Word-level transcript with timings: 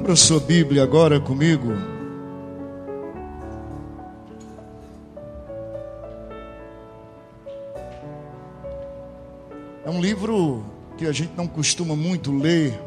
Abra 0.00 0.16
sua 0.16 0.40
Bíblia 0.40 0.82
agora 0.82 1.20
comigo. 1.20 1.89
A 11.10 11.12
gente 11.12 11.32
não 11.36 11.46
costuma 11.46 11.96
muito 11.96 12.32
ler, 12.32 12.80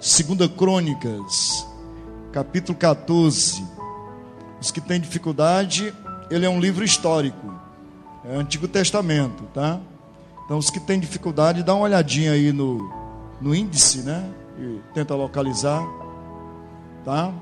Segunda 0.00 0.48
Crônicas, 0.48 1.66
capítulo 2.32 2.76
14. 2.76 3.64
Os 4.60 4.70
que 4.70 4.80
têm 4.80 5.00
dificuldade, 5.00 5.94
ele 6.30 6.44
é 6.44 6.50
um 6.50 6.60
livro 6.60 6.84
histórico. 6.84 7.54
É 8.24 8.34
Antigo 8.34 8.68
Testamento, 8.68 9.44
tá? 9.54 9.80
Então, 10.44 10.58
os 10.58 10.70
que 10.70 10.80
têm 10.80 10.98
dificuldade, 10.98 11.62
dá 11.62 11.74
uma 11.74 11.84
olhadinha 11.84 12.32
aí 12.32 12.52
no, 12.52 12.92
no 13.40 13.54
índice, 13.54 13.98
né? 13.98 14.28
E 14.58 14.80
tenta 14.92 15.14
localizar 15.14 15.82
tá? 17.08 17.32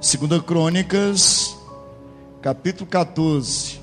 Segunda 0.00 0.40
Crônicas, 0.40 1.56
capítulo 2.42 2.88
14. 2.90 3.80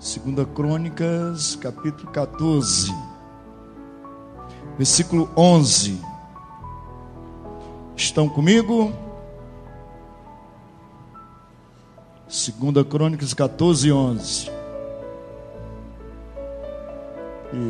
Segunda 0.00 0.44
Crônicas, 0.44 1.54
capítulo 1.56 2.10
14. 2.10 2.92
Versículo 4.76 5.30
11. 5.36 6.00
Estão 7.96 8.28
comigo? 8.28 8.92
Segunda 12.28 12.84
Crônicas 12.84 13.34
14, 13.34 13.92
11. 13.92 14.50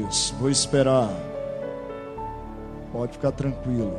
Isso, 0.08 0.34
vou 0.36 0.50
esperar. 0.50 1.08
Pode 2.92 3.12
ficar 3.12 3.32
tranquilo. 3.32 3.96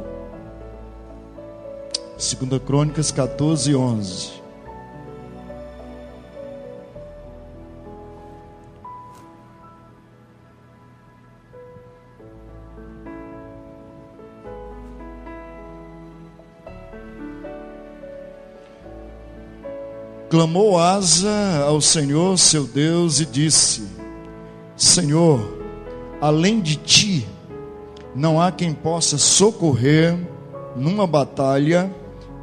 Segunda 2.18 2.60
Crônicas 2.60 3.12
14, 3.12 3.76
11. 3.76 4.41
Clamou 20.42 20.80
Asa 20.80 21.64
ao 21.68 21.80
Senhor 21.80 22.36
seu 22.36 22.64
Deus 22.64 23.20
e 23.20 23.28
disse: 23.28 23.84
Senhor, 24.76 25.40
além 26.20 26.60
de 26.60 26.78
ti, 26.78 27.28
não 28.16 28.42
há 28.42 28.52
quem 28.52 28.74
possa 28.74 29.20
socorrer 29.20 30.18
numa 30.76 31.06
batalha 31.06 31.94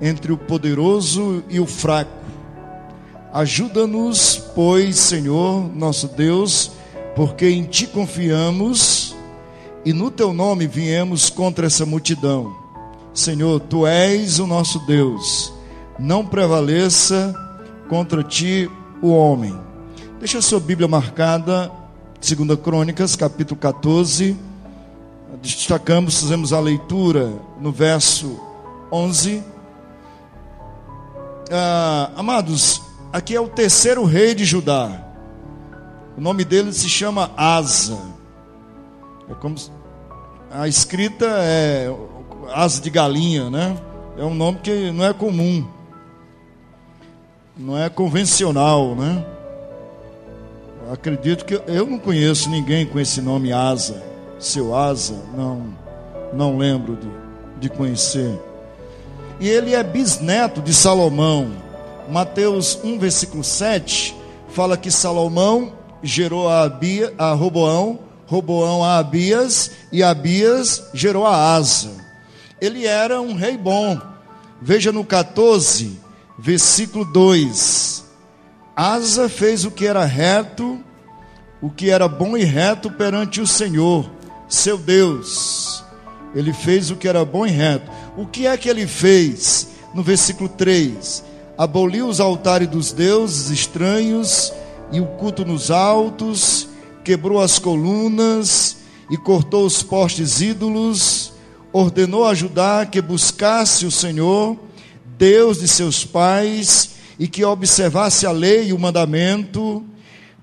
entre 0.01 0.31
o 0.31 0.39
poderoso 0.39 1.43
e 1.51 1.59
o 1.59 1.67
fraco. 1.67 2.13
Ajuda-nos, 3.33 4.37
pois, 4.55 4.95
Senhor, 4.97 5.69
nosso 5.75 6.07
Deus, 6.07 6.71
porque 7.17 7.49
em 7.49 7.65
ti 7.65 7.85
confiamos 7.85 9.17
e 9.85 9.93
no 9.93 10.09
teu 10.09 10.33
nome 10.33 10.69
viemos 10.69 11.31
contra 11.31 11.67
essa 11.67 11.85
multidão. 11.85 12.55
Senhor, 13.13 13.59
tu 13.59 13.85
és 13.85 14.39
o 14.39 14.47
nosso 14.47 14.79
Deus. 14.87 15.53
Não 15.99 16.25
prevaleça 16.25 17.35
contra 17.89 18.23
ti 18.23 18.71
o 19.03 19.11
homem. 19.11 19.59
Deixa 20.19 20.39
a 20.39 20.43
sua 20.43 20.61
Bíblia 20.61 20.89
marcada, 20.89 21.71
2 22.21 22.59
Crônicas, 22.61 23.17
capítulo 23.17 23.59
14. 23.59 24.37
Destacamos, 25.43 26.21
fizemos 26.21 26.53
a 26.53 26.61
leitura 26.61 27.33
no 27.61 27.71
verso 27.71 28.41
11 28.91 29.43
ah, 31.51 32.11
amados, 32.15 32.83
aqui 33.11 33.35
é 33.35 33.41
o 33.41 33.49
terceiro 33.49 34.05
rei 34.05 34.35
de 34.35 34.45
Judá. 34.45 35.03
O 36.15 36.21
nome 36.21 36.45
dele 36.45 36.73
se 36.75 36.91
chama 36.91 37.31
Asa. 37.37 37.99
É 39.31 39.35
como 39.35 39.55
a 40.51 40.69
escrita 40.69 41.25
é 41.27 41.91
asa 42.53 42.83
de 42.83 42.91
galinha, 42.91 43.49
né? 43.49 43.79
É 44.19 44.25
um 44.25 44.35
nome 44.35 44.59
que 44.59 44.91
não 44.91 45.05
é 45.05 45.13
comum, 45.15 45.67
não 47.59 47.77
é 47.77 47.89
convencional, 47.89 48.95
né? 48.95 49.25
Acredito 50.93 51.45
que 51.45 51.61
eu 51.67 51.87
não 51.87 51.99
conheço 51.99 52.49
ninguém 52.49 52.87
com 52.87 52.99
esse 52.99 53.21
nome 53.21 53.53
Asa, 53.53 54.03
seu 54.39 54.75
Asa, 54.75 55.23
não, 55.37 55.75
não 56.33 56.57
lembro 56.57 56.97
de, 56.97 57.09
de 57.61 57.69
conhecer 57.69 58.39
e 59.41 59.49
ele 59.49 59.75
é 59.75 59.83
bisneto 59.83 60.61
de 60.61 60.75
Salomão. 60.75 61.53
Mateus 62.09 62.79
1, 62.83 62.99
versículo 62.99 63.45
7, 63.45 64.15
fala 64.49 64.77
que 64.77 64.91
Salomão 64.91 65.73
gerou 66.03 66.49
a, 66.49 66.63
Abia, 66.63 67.13
a 67.19 67.33
Roboão, 67.33 67.99
Roboão 68.27 68.83
a 68.83 68.99
Abias, 68.99 69.71
e 69.93 70.03
Abias 70.03 70.89
gerou 70.93 71.27
a 71.27 71.55
Asa. 71.55 71.91
Ele 72.61 72.87
era 72.87 73.21
um 73.21 73.35
rei 73.35 73.57
bom. 73.57 74.01
Veja 74.61 74.91
no 74.91 75.05
14, 75.05 76.01
versículo 76.39 77.05
2. 77.05 78.05
Asa 78.77 79.29
fez 79.29 79.65
o 79.65 79.71
que 79.71 79.87
era 79.87 80.05
reto, 80.05 80.79
o 81.61 81.69
que 81.69 81.91
era 81.91 82.07
bom 82.07 82.37
e 82.37 82.45
reto 82.45 82.91
perante 82.91 83.41
o 83.41 83.47
Senhor, 83.47 84.09
seu 84.49 84.79
Deus. 84.79 85.83
Ele 86.35 86.53
fez 86.53 86.91
o 86.91 86.97
que 86.97 87.09
era 87.09 87.25
bom 87.25 87.45
e 87.45 87.51
reto. 87.51 87.91
O 88.17 88.27
que 88.27 88.47
é 88.47 88.57
que 88.57 88.69
ele 88.69 88.87
fez? 88.87 89.69
No 89.93 90.03
versículo 90.03 90.49
3: 90.49 91.25
aboliu 91.57 92.07
os 92.07 92.21
altares 92.21 92.69
dos 92.69 92.93
deuses 92.93 93.51
estranhos 93.51 94.53
e 94.93 95.01
o 95.01 95.07
culto 95.07 95.45
nos 95.45 95.71
altos, 95.71 96.69
quebrou 97.03 97.41
as 97.41 97.59
colunas 97.59 98.77
e 99.11 99.17
cortou 99.17 99.67
os 99.67 99.83
postes 99.83 100.41
ídolos, 100.41 101.33
ordenou 101.73 102.27
a 102.27 102.35
Judá 102.35 102.87
que 102.87 103.01
buscasse 103.01 103.85
o 103.85 103.91
Senhor, 103.91 104.57
Deus 105.19 105.59
de 105.59 105.69
seus 105.69 106.05
pais, 106.05 106.91
e 107.19 107.27
que 107.27 107.45
observasse 107.45 108.25
a 108.25 108.31
lei 108.31 108.69
e 108.69 108.73
o 108.73 108.79
mandamento. 108.79 109.85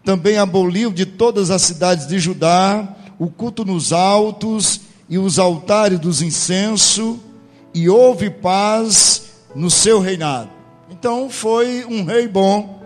Também 0.04 0.38
aboliu 0.38 0.92
de 0.92 1.06
todas 1.06 1.50
as 1.50 1.62
cidades 1.64 2.06
de 2.06 2.20
Judá 2.20 2.96
o 3.18 3.28
culto 3.28 3.64
nos 3.64 3.94
altos 3.94 4.82
e 5.10 5.18
os 5.18 5.40
altares 5.40 6.00
dos 6.00 6.22
incensos 6.22 7.18
e 7.74 7.90
houve 7.90 8.30
paz 8.30 9.24
no 9.56 9.70
seu 9.70 10.00
reinado. 10.00 10.50
Então 10.90 11.30
foi 11.30 11.86
um 11.86 12.04
rei 12.04 12.28
bom, 12.28 12.82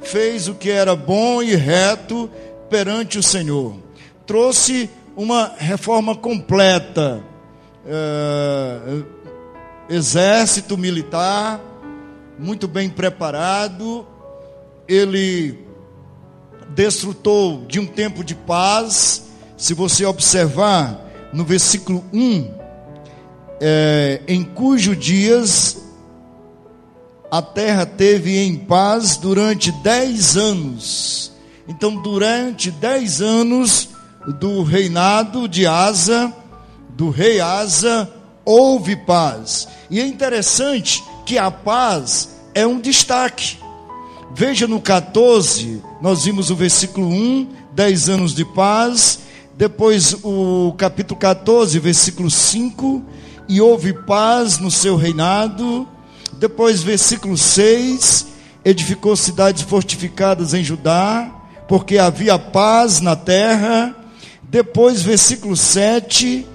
fez 0.00 0.48
o 0.48 0.54
que 0.54 0.70
era 0.70 0.94
bom 0.94 1.42
e 1.42 1.54
reto 1.54 2.30
perante 2.68 3.18
o 3.18 3.22
Senhor, 3.22 3.76
trouxe 4.26 4.90
uma 5.16 5.54
reforma 5.56 6.14
completa, 6.14 7.22
é, 7.86 9.02
exército 9.88 10.76
militar, 10.76 11.60
muito 12.38 12.68
bem 12.68 12.88
preparado, 12.88 14.06
ele 14.86 15.58
desfrutou 16.70 17.64
de 17.66 17.80
um 17.80 17.86
tempo 17.86 18.22
de 18.22 18.34
paz. 18.34 19.28
Se 19.56 19.74
você 19.74 20.04
observar 20.04 21.30
no 21.32 21.44
versículo 21.44 22.04
1, 22.12 22.54
é, 23.60 24.22
em 24.28 24.44
cujos 24.44 24.96
dias 24.96 25.78
a 27.30 27.42
terra 27.42 27.84
teve 27.84 28.38
em 28.38 28.56
paz 28.56 29.16
durante 29.16 29.70
dez 29.70 30.36
anos. 30.36 31.32
Então, 31.66 32.00
durante 32.00 32.70
dez 32.70 33.20
anos 33.20 33.90
do 34.38 34.62
reinado 34.62 35.46
de 35.46 35.66
Asa, 35.66 36.32
do 36.90 37.10
rei 37.10 37.40
Asa, 37.40 38.10
houve 38.48 38.96
paz. 38.96 39.68
E 39.90 40.00
é 40.00 40.06
interessante 40.06 41.04
que 41.26 41.36
a 41.36 41.50
paz 41.50 42.30
é 42.54 42.66
um 42.66 42.80
destaque. 42.80 43.58
Veja 44.34 44.66
no 44.66 44.80
14, 44.80 45.82
nós 46.00 46.24
vimos 46.24 46.48
o 46.48 46.56
versículo 46.56 47.08
1, 47.08 47.46
10 47.74 48.08
anos 48.08 48.34
de 48.34 48.46
paz. 48.46 49.20
Depois 49.54 50.16
o 50.22 50.72
capítulo 50.78 51.20
14, 51.20 51.78
versículo 51.78 52.30
5 52.30 53.04
e 53.46 53.60
houve 53.60 53.92
paz 53.92 54.58
no 54.58 54.70
seu 54.70 54.96
reinado. 54.96 55.86
Depois, 56.34 56.82
versículo 56.82 57.36
6: 57.36 58.28
edificou 58.64 59.14
cidades 59.14 59.62
fortificadas 59.62 60.54
em 60.54 60.64
Judá, 60.64 61.30
porque 61.68 61.98
havia 61.98 62.38
paz 62.38 63.00
na 63.02 63.14
terra. 63.14 63.94
Depois, 64.42 65.02
versículo 65.02 65.54
7, 65.54 66.46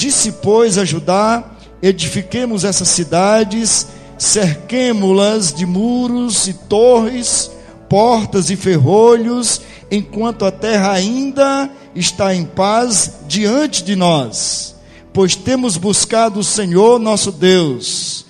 disse, 0.00 0.32
pois, 0.32 0.78
a 0.78 0.84
Judá: 0.84 1.44
edifiquemos 1.82 2.64
essas 2.64 2.88
cidades, 2.88 3.86
cerquemo-las 4.18 5.52
de 5.52 5.66
muros 5.66 6.48
e 6.48 6.54
torres, 6.54 7.50
portas 7.88 8.48
e 8.50 8.56
ferrolhos, 8.56 9.60
enquanto 9.90 10.44
a 10.44 10.50
terra 10.50 10.92
ainda 10.92 11.70
está 11.94 12.34
em 12.34 12.44
paz 12.44 13.20
diante 13.28 13.84
de 13.84 13.94
nós, 13.94 14.74
pois 15.12 15.36
temos 15.36 15.76
buscado 15.76 16.40
o 16.40 16.44
Senhor 16.44 16.98
nosso 16.98 17.30
Deus, 17.30 18.24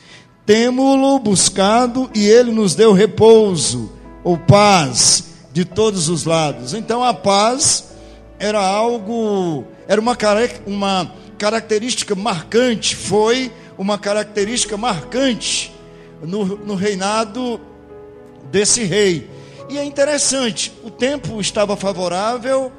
temos-lo 0.45 1.19
buscado 1.19 2.11
e 2.15 2.27
ele 2.27 2.51
nos 2.51 2.75
deu 2.75 2.93
repouso 2.93 3.93
ou 4.25 4.37
paz 4.37 5.25
de 5.53 5.65
todos 5.65 6.09
os 6.09 6.25
lados. 6.25 6.75
Então 6.75 7.05
a 7.05 7.13
paz 7.15 7.91
era 8.39 8.61
algo, 8.61 9.65
era 9.87 10.01
uma, 10.01 10.17
uma 10.67 11.13
característica 11.41 12.15
marcante, 12.15 12.95
foi 12.95 13.51
uma 13.79 13.99
característica 13.99 14.77
marcante 14.77 15.73
no, 16.21 16.45
no 16.45 16.75
reinado 16.75 17.59
desse 18.51 18.85
rei. 18.85 19.27
E 19.71 19.79
é 19.79 19.83
interessante, 19.83 20.71
o 20.85 20.91
tempo 20.91 21.41
estava 21.41 21.79
favorável, 21.79 22.71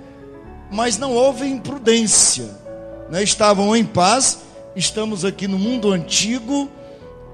mas 0.72 1.00
não 1.00 1.12
houve 1.16 1.48
imprudência. 1.48 2.56
Né? 3.10 3.24
Estavam 3.24 3.76
em 3.76 3.84
paz, 3.84 4.44
estamos 4.76 5.26
aqui 5.26 5.48
no 5.48 5.58
mundo 5.58 5.92
antigo. 5.92 6.70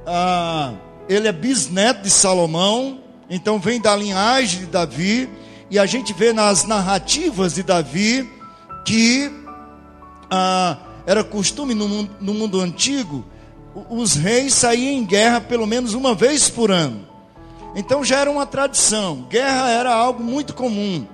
Ah, 0.05 0.75
ele 1.09 1.27
é 1.27 1.33
bisneto 1.33 2.03
de 2.03 2.09
Salomão, 2.09 3.01
então 3.29 3.59
vem 3.59 3.81
da 3.81 3.93
linhagem 3.97 4.61
de 4.61 4.67
Davi, 4.67 5.29
e 5.69 5.77
a 5.77 5.85
gente 5.85 6.13
vê 6.13 6.31
nas 6.31 6.63
narrativas 6.63 7.55
de 7.55 7.63
Davi 7.63 8.31
que 8.85 9.29
ah, 10.31 10.77
era 11.07 11.23
costume 11.23 11.73
no 11.73 11.87
mundo, 11.87 12.11
no 12.21 12.33
mundo 12.35 12.61
antigo 12.61 13.25
os 13.89 14.15
reis 14.15 14.53
saíam 14.53 14.91
em 14.91 15.05
guerra 15.05 15.41
pelo 15.41 15.67
menos 15.67 15.93
uma 15.93 16.15
vez 16.15 16.49
por 16.49 16.71
ano. 16.71 17.07
Então 17.75 18.03
já 18.03 18.19
era 18.19 18.31
uma 18.31 18.45
tradição. 18.45 19.27
Guerra 19.29 19.69
era 19.69 19.93
algo 19.93 20.23
muito 20.23 20.53
comum 20.53 21.05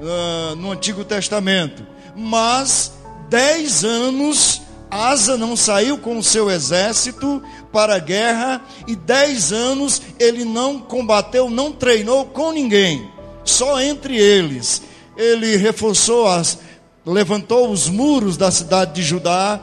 uh, 0.00 0.56
no 0.56 0.72
Antigo 0.72 1.04
Testamento. 1.04 1.86
Mas 2.16 2.92
dez 3.28 3.84
anos 3.84 4.62
Asa 4.90 5.36
não 5.36 5.56
saiu 5.56 5.98
com 5.98 6.18
o 6.18 6.22
seu 6.22 6.50
exército 6.50 7.42
para 7.72 7.96
a 7.96 7.98
guerra 7.98 8.62
e 8.86 8.94
dez 8.94 9.52
anos 9.52 10.00
ele 10.18 10.44
não 10.44 10.78
combateu, 10.78 11.50
não 11.50 11.72
treinou 11.72 12.26
com 12.26 12.52
ninguém, 12.52 13.10
só 13.44 13.80
entre 13.80 14.16
eles. 14.16 14.82
Ele 15.16 15.56
reforçou 15.56 16.28
as, 16.28 16.58
levantou 17.04 17.70
os 17.70 17.88
muros 17.88 18.36
da 18.36 18.50
cidade 18.50 18.94
de 18.94 19.02
Judá, 19.02 19.60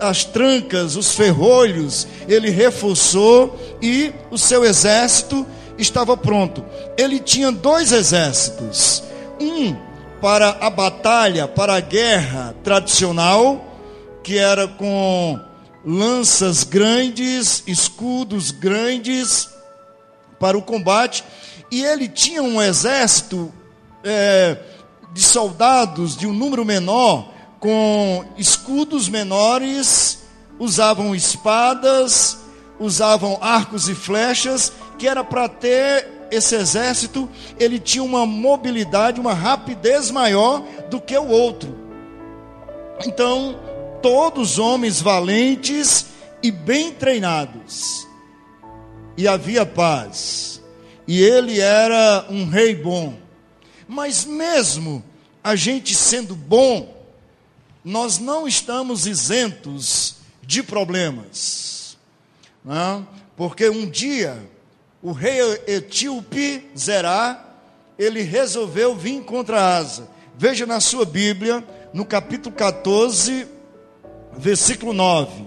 as 0.00 0.24
trancas, 0.24 0.96
os 0.96 1.12
ferrolhos, 1.12 2.06
ele 2.28 2.50
reforçou 2.50 3.58
e 3.82 4.12
o 4.30 4.38
seu 4.38 4.64
exército 4.64 5.46
estava 5.78 6.16
pronto. 6.16 6.64
Ele 6.96 7.18
tinha 7.18 7.52
dois 7.52 7.92
exércitos: 7.92 9.02
um 9.40 9.76
para 10.20 10.56
a 10.60 10.70
batalha, 10.70 11.46
para 11.46 11.74
a 11.74 11.80
guerra 11.80 12.54
tradicional, 12.64 13.64
que 14.22 14.38
era 14.38 14.66
com 14.66 15.38
lanças 15.84 16.64
grandes, 16.64 17.62
escudos 17.66 18.50
grandes 18.50 19.48
para 20.40 20.56
o 20.56 20.62
combate, 20.62 21.22
e 21.70 21.84
ele 21.84 22.08
tinha 22.08 22.42
um 22.42 22.60
exército 22.60 23.52
é, 24.02 24.56
de 25.16 25.22
soldados 25.22 26.14
de 26.14 26.26
um 26.26 26.32
número 26.34 26.62
menor 26.62 27.32
com 27.58 28.22
escudos 28.36 29.08
menores, 29.08 30.18
usavam 30.58 31.14
espadas, 31.14 32.36
usavam 32.78 33.38
arcos 33.40 33.88
e 33.88 33.94
flechas, 33.94 34.74
que 34.98 35.08
era 35.08 35.24
para 35.24 35.48
ter 35.48 36.06
esse 36.30 36.54
exército, 36.54 37.30
ele 37.58 37.78
tinha 37.78 38.04
uma 38.04 38.26
mobilidade, 38.26 39.18
uma 39.18 39.32
rapidez 39.32 40.10
maior 40.10 40.62
do 40.90 41.00
que 41.00 41.16
o 41.16 41.28
outro. 41.28 41.74
Então, 43.06 43.58
todos 44.02 44.58
homens 44.58 45.00
valentes 45.00 46.08
e 46.42 46.50
bem 46.50 46.92
treinados. 46.92 48.06
E 49.16 49.26
havia 49.26 49.64
paz. 49.64 50.60
E 51.08 51.22
ele 51.22 51.58
era 51.58 52.26
um 52.28 52.46
rei 52.46 52.74
bom. 52.74 53.14
Mas 53.88 54.24
mesmo 54.24 55.02
a 55.46 55.54
gente 55.54 55.94
sendo 55.94 56.34
bom, 56.34 56.92
nós 57.84 58.18
não 58.18 58.48
estamos 58.48 59.06
isentos 59.06 60.16
de 60.42 60.60
problemas. 60.60 61.96
Não? 62.64 63.02
É? 63.12 63.16
Porque 63.36 63.68
um 63.68 63.88
dia 63.88 64.42
o 65.00 65.12
rei 65.12 65.38
etíope 65.68 66.68
Zerá, 66.76 67.44
ele 67.96 68.22
resolveu 68.22 68.96
vir 68.96 69.22
contra 69.22 69.78
Asa. 69.78 70.08
Veja 70.36 70.66
na 70.66 70.80
sua 70.80 71.04
Bíblia, 71.04 71.64
no 71.94 72.04
capítulo 72.04 72.52
14, 72.52 73.46
versículo 74.36 74.92
9. 74.92 75.44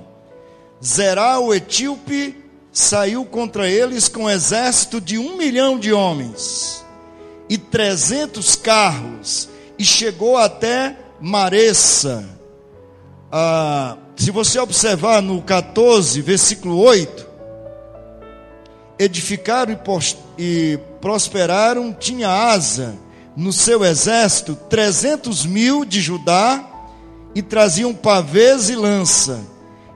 Zerá, 0.82 1.42
o 1.42 1.54
etíope, 1.54 2.38
saiu 2.72 3.26
contra 3.26 3.68
eles 3.68 4.08
com 4.08 4.24
um 4.24 4.30
exército 4.30 5.02
de 5.02 5.18
um 5.18 5.36
milhão 5.36 5.78
de 5.78 5.92
homens 5.92 6.86
e 7.50 7.58
trezentos 7.58 8.56
carros, 8.56 9.50
e 9.80 9.86
chegou 9.86 10.36
até 10.36 10.98
Maressa. 11.22 12.28
Ah, 13.32 13.96
se 14.18 14.30
você 14.30 14.60
observar 14.60 15.22
no 15.22 15.42
14, 15.42 16.22
versículo 16.22 16.78
8, 16.78 17.26
edificaram 19.00 19.72
e, 19.72 19.78
e 20.38 20.80
prosperaram, 21.00 21.94
tinha 21.94 22.30
asa 22.30 22.98
no 23.38 23.54
seu 23.54 23.86
exército 23.86 24.58
300 24.70 25.46
mil 25.46 25.86
de 25.86 26.02
Judá 26.02 26.66
e 27.34 27.42
traziam 27.42 27.94
pavês 27.94 28.70
e 28.70 28.76
lança, 28.76 29.40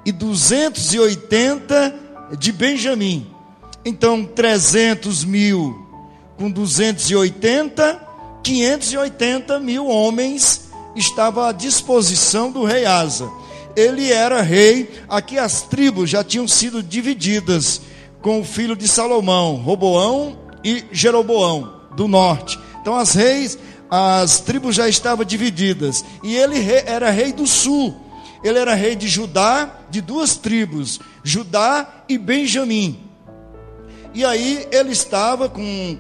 e 0.06 0.12
280 0.14 1.94
de 2.40 2.52
Benjamim. 2.54 3.30
Então, 3.84 4.24
300 4.24 5.26
mil 5.26 5.84
com 6.38 6.50
280, 6.50 8.03
580 8.44 9.60
mil 9.60 9.88
homens 9.88 10.70
estava 10.96 11.50
à 11.50 11.52
disposição 11.52 12.52
do 12.52 12.64
rei 12.66 12.86
Asa. 12.86 13.30
Ele 13.76 14.12
era 14.12 14.42
rei, 14.42 14.92
aqui 15.10 15.40
as 15.40 15.64
tribos 15.64 16.10
já 16.10 16.24
tinham 16.24 16.48
sido 16.48 16.84
divididas 16.84 17.82
com 18.22 18.40
o 18.40 18.44
filho 18.46 18.76
de 18.76 18.88
Salomão, 18.88 19.56
Roboão 19.56 20.38
e 20.64 20.84
Jeroboão, 20.92 21.82
do 21.96 22.08
norte. 22.08 22.60
Então 22.82 22.96
as 22.96 23.14
reis, 23.14 23.58
as 23.90 24.40
tribos 24.42 24.76
já 24.76 24.88
estavam 24.88 25.26
divididas. 25.26 26.06
E 26.24 26.36
ele 26.36 26.60
era 26.86 27.10
rei 27.10 27.34
do 27.34 27.48
sul. 27.48 27.96
Ele 28.44 28.60
era 28.60 28.76
rei 28.76 28.96
de 28.96 29.08
Judá, 29.08 29.80
de 29.90 30.02
duas 30.02 30.36
tribos, 30.36 31.00
Judá 31.24 32.04
e 32.10 32.18
Benjamim. 32.18 33.00
E 34.14 34.24
aí 34.24 34.68
ele 34.72 34.92
estava 34.92 35.48
com 35.48 35.98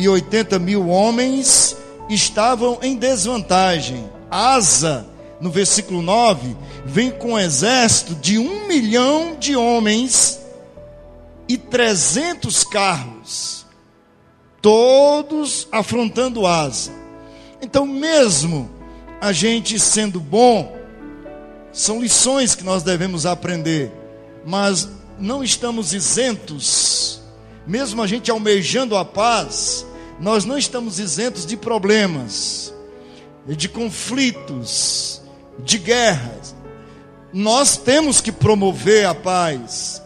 580 0.00 0.58
mil 0.58 0.88
homens 0.88 1.76
estavam 2.08 2.78
em 2.82 2.96
desvantagem. 2.96 4.08
Asa, 4.30 5.06
no 5.40 5.50
versículo 5.50 6.00
9, 6.00 6.56
vem 6.86 7.10
com 7.10 7.32
um 7.32 7.38
exército 7.38 8.14
de 8.14 8.38
um 8.38 8.66
milhão 8.66 9.36
de 9.38 9.54
homens 9.54 10.40
e 11.48 11.58
trezentos 11.58 12.64
carros, 12.64 13.66
todos 14.62 15.68
afrontando 15.70 16.46
Asa. 16.46 16.92
Então, 17.60 17.86
mesmo 17.86 18.70
a 19.20 19.32
gente 19.32 19.78
sendo 19.78 20.18
bom, 20.18 20.76
são 21.72 22.00
lições 22.00 22.54
que 22.54 22.64
nós 22.64 22.82
devemos 22.82 23.26
aprender, 23.26 23.92
mas 24.46 24.88
não 25.18 25.44
estamos 25.44 25.92
isentos, 25.92 27.20
mesmo 27.66 28.02
a 28.02 28.06
gente 28.06 28.30
almejando 28.30 28.96
a 28.96 29.04
paz, 29.04 29.86
nós 30.20 30.44
não 30.44 30.58
estamos 30.58 30.98
isentos 30.98 31.46
de 31.46 31.56
problemas, 31.56 32.74
de 33.46 33.68
conflitos, 33.68 35.22
de 35.64 35.78
guerras. 35.78 36.54
Nós 37.32 37.78
temos 37.78 38.20
que 38.20 38.30
promover 38.30 39.06
a 39.06 39.14
paz, 39.14 40.02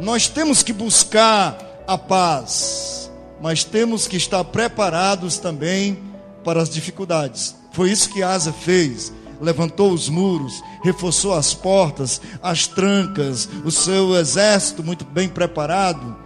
nós 0.00 0.28
temos 0.28 0.64
que 0.64 0.72
buscar 0.72 1.84
a 1.86 1.96
paz, 1.96 3.10
mas 3.40 3.62
temos 3.62 4.08
que 4.08 4.16
estar 4.16 4.42
preparados 4.44 5.38
também 5.38 6.02
para 6.42 6.60
as 6.60 6.68
dificuldades. 6.68 7.54
Foi 7.70 7.90
isso 7.90 8.10
que 8.10 8.22
Asa 8.22 8.52
fez. 8.52 9.12
Levantou 9.40 9.92
os 9.92 10.08
muros, 10.08 10.62
reforçou 10.84 11.34
as 11.34 11.52
portas, 11.52 12.20
as 12.40 12.66
trancas, 12.68 13.48
o 13.64 13.70
seu 13.72 14.16
exército 14.16 14.84
muito 14.84 15.04
bem 15.04 15.28
preparado. 15.28 16.16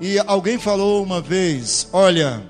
E 0.00 0.18
alguém 0.26 0.58
falou 0.58 1.02
uma 1.02 1.20
vez: 1.20 1.86
Olha, 1.92 2.42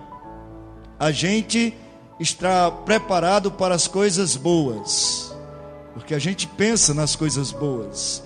a 0.99 1.11
gente 1.11 1.75
está 2.19 2.71
preparado 2.71 3.51
para 3.51 3.75
as 3.75 3.87
coisas 3.87 4.37
boas, 4.37 5.35
porque 5.93 6.15
a 6.15 6.19
gente 6.19 6.47
pensa 6.47 6.95
nas 6.95 7.17
coisas 7.17 7.53
boas. 7.53 8.23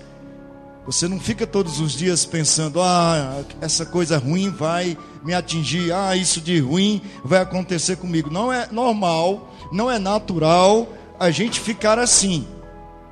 Você 0.85 1.07
não 1.07 1.19
fica 1.19 1.45
todos 1.45 1.79
os 1.79 1.93
dias 1.93 2.25
pensando, 2.25 2.81
ah, 2.81 3.43
essa 3.61 3.85
coisa 3.85 4.17
ruim 4.17 4.49
vai 4.49 4.97
me 5.23 5.33
atingir, 5.33 5.91
ah, 5.91 6.15
isso 6.15 6.41
de 6.41 6.59
ruim 6.59 7.01
vai 7.23 7.41
acontecer 7.41 7.97
comigo. 7.97 8.31
Não 8.31 8.51
é 8.51 8.67
normal, 8.71 9.53
não 9.71 9.91
é 9.91 9.99
natural 9.99 10.87
a 11.19 11.29
gente 11.29 11.59
ficar 11.59 11.99
assim. 11.99 12.47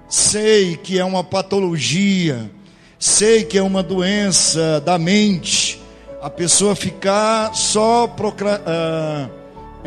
Sei 0.10 0.78
que 0.78 0.98
é 0.98 1.06
uma 1.06 1.24
patologia, 1.24 2.50
sei 2.98 3.44
que 3.44 3.58
é 3.58 3.62
uma 3.62 3.84
doença 3.84 4.82
da 4.82 4.98
mente, 4.98 5.80
a 6.22 6.30
pessoa 6.30 6.76
ficar 6.76 7.54
só 7.54 8.06
uh, 8.06 9.37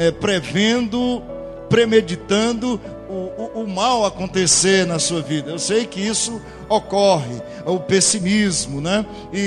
é, 0.01 0.11
prevendo, 0.11 1.23
premeditando 1.69 2.81
o, 3.07 3.13
o, 3.13 3.65
o 3.65 3.69
mal 3.69 4.07
acontecer 4.07 4.87
na 4.87 4.99
sua 4.99 5.21
vida. 5.21 5.51
Eu 5.51 5.59
sei 5.59 5.85
que 5.85 6.01
isso 6.01 6.41
ocorre, 6.71 7.43
o 7.67 7.79
pessimismo, 7.79 8.81
né? 8.81 9.05
E, 9.31 9.39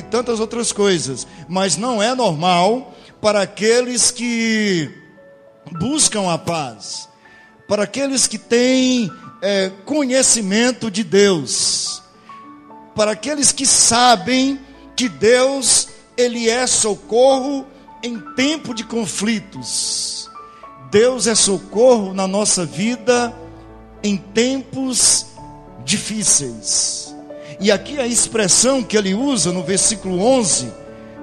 e, 0.00 0.04
tantas 0.10 0.38
outras 0.38 0.70
coisas. 0.70 1.26
Mas 1.48 1.78
não 1.78 2.02
é 2.02 2.14
normal 2.14 2.92
para 3.22 3.40
aqueles 3.40 4.10
que 4.10 4.90
buscam 5.80 6.30
a 6.30 6.36
paz, 6.36 7.08
para 7.66 7.84
aqueles 7.84 8.26
que 8.26 8.36
têm 8.36 9.10
é, 9.40 9.70
conhecimento 9.86 10.90
de 10.90 11.02
Deus, 11.02 12.02
para 12.94 13.12
aqueles 13.12 13.50
que 13.50 13.64
sabem 13.64 14.60
que 14.94 15.08
Deus 15.08 15.88
ele 16.18 16.50
é 16.50 16.66
socorro 16.66 17.71
em 18.02 18.18
tempo 18.34 18.74
de 18.74 18.84
conflitos. 18.84 20.30
Deus 20.90 21.26
é 21.26 21.34
socorro 21.34 22.12
na 22.12 22.26
nossa 22.26 22.66
vida 22.66 23.34
em 24.02 24.16
tempos 24.16 25.26
difíceis. 25.84 27.14
E 27.60 27.70
aqui 27.70 27.98
a 27.98 28.06
expressão 28.06 28.82
que 28.82 28.96
ele 28.96 29.14
usa 29.14 29.52
no 29.52 29.62
versículo 29.62 30.20
11 30.20 30.72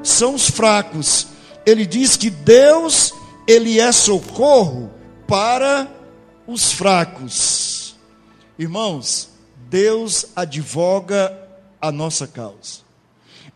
são 0.01 0.35
os 0.35 0.49
fracos. 0.49 1.27
Ele 1.65 1.85
diz 1.85 2.15
que 2.15 2.29
Deus, 2.29 3.13
ele 3.47 3.79
é 3.79 3.91
socorro 3.91 4.89
para 5.27 5.87
os 6.47 6.71
fracos. 6.71 7.95
Irmãos, 8.57 9.29
Deus 9.69 10.27
advoga 10.35 11.37
a 11.81 11.91
nossa 11.91 12.25
causa. 12.25 12.79